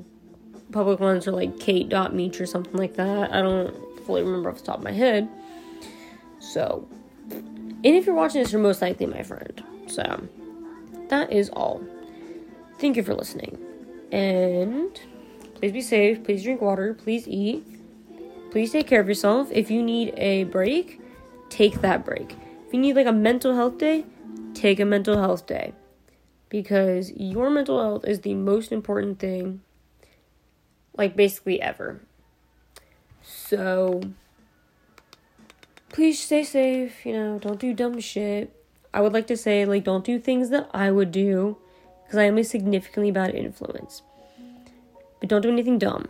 public 0.71 1.01
ones, 1.01 1.27
are 1.27 1.33
like 1.33 1.59
Kate.meech 1.59 2.41
or 2.43 2.47
something 2.47 2.77
like 2.77 2.97
that. 2.97 3.33
I 3.33 3.41
don't 3.41 3.75
fully 4.05 4.23
remember 4.23 4.51
off 4.51 4.59
the 4.59 4.67
top 4.67 4.79
of 4.79 4.85
my 4.85 4.93
head. 4.93 5.31
So, 6.55 6.87
and 7.31 7.85
if 7.85 8.07
you're 8.07 8.15
watching 8.15 8.41
this, 8.41 8.53
you're 8.53 8.63
most 8.63 8.81
likely 8.81 9.07
my 9.07 9.25
friend. 9.25 9.61
So, 9.89 10.29
that 11.09 11.33
is 11.33 11.51
all. 11.51 11.83
Thank 12.79 12.97
you 12.97 13.03
for 13.03 13.13
listening. 13.13 13.59
And 14.13 15.01
please 15.57 15.73
be 15.73 15.81
safe. 15.81 16.23
Please 16.23 16.45
drink 16.45 16.61
water. 16.61 16.95
Please 16.95 17.27
eat. 17.27 17.67
Please 18.53 18.71
take 18.71 18.87
care 18.87 19.01
of 19.01 19.09
yourself. 19.09 19.49
If 19.51 19.69
you 19.69 19.83
need 19.83 20.15
a 20.17 20.45
break, 20.45 21.01
take 21.51 21.81
that 21.81 22.05
break 22.05 22.37
If 22.69 22.73
you 22.73 22.79
need 22.79 22.95
like 22.95 23.09
a 23.09 23.13
mental 23.13 23.57
health 23.57 23.79
day, 23.79 24.05
take 24.55 24.79
a 24.79 24.85
mental 24.85 25.19
health 25.19 25.49
day. 25.49 25.73
Because 26.51 27.11
your 27.17 27.51
mental 27.51 27.81
health 27.81 28.05
is 28.07 28.21
the 28.21 28.35
most 28.35 28.71
important 28.71 29.19
thing, 29.19 29.63
like 30.97 31.17
basically 31.17 31.61
ever. 31.61 32.01
So, 33.23 34.03
please 35.95 36.21
stay 36.21 36.43
safe, 36.43 37.07
you 37.07 37.13
know, 37.13 37.39
don't 37.39 37.61
do 37.61 37.73
dumb 37.73 38.01
shit. 38.01 38.53
I 38.93 39.01
would 39.01 39.13
like 39.13 39.29
to 39.29 39.37
say, 39.37 39.65
like, 39.65 39.85
don't 39.85 40.05
do 40.05 40.19
things 40.19 40.51
that 40.51 40.69
I 40.75 40.91
would 40.91 41.13
do, 41.13 41.57
because 42.03 42.19
I 42.19 42.25
am 42.25 42.37
a 42.37 42.43
significantly 42.43 43.13
bad 43.13 43.33
influence. 43.33 44.03
But 45.21 45.29
don't 45.29 45.43
do 45.43 45.51
anything 45.51 45.79
dumb. 45.79 46.09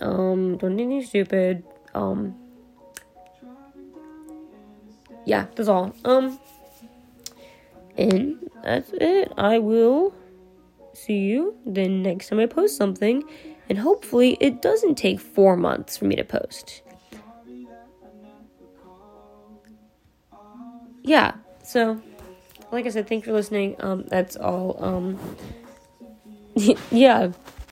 Um, 0.00 0.56
don't 0.56 0.76
do 0.76 0.82
anything 0.82 1.06
stupid. 1.06 1.62
Um, 1.94 2.34
yeah, 5.24 5.46
that's 5.54 5.68
all. 5.68 5.94
Um, 6.04 6.40
and 7.96 8.50
that's 8.64 8.90
it. 8.94 9.32
I 9.38 9.60
will 9.60 10.12
see 10.94 11.18
you 11.18 11.56
the 11.64 11.86
next 11.86 12.30
time 12.30 12.40
I 12.40 12.46
post 12.46 12.76
something, 12.76 13.22
and 13.68 13.78
hopefully 13.78 14.36
it 14.40 14.60
doesn't 14.60 14.96
take 14.96 15.20
four 15.20 15.56
months 15.56 15.96
for 15.96 16.06
me 16.06 16.16
to 16.16 16.24
post. 16.24 16.82
Yeah, 21.02 21.34
so 21.64 22.00
like 22.70 22.86
I 22.86 22.90
said, 22.90 23.08
thanks 23.08 23.26
for 23.26 23.32
listening. 23.32 23.76
Um, 23.80 24.04
that's 24.04 24.36
all. 24.36 24.82
Um, 24.82 25.18
yeah. 26.90 27.32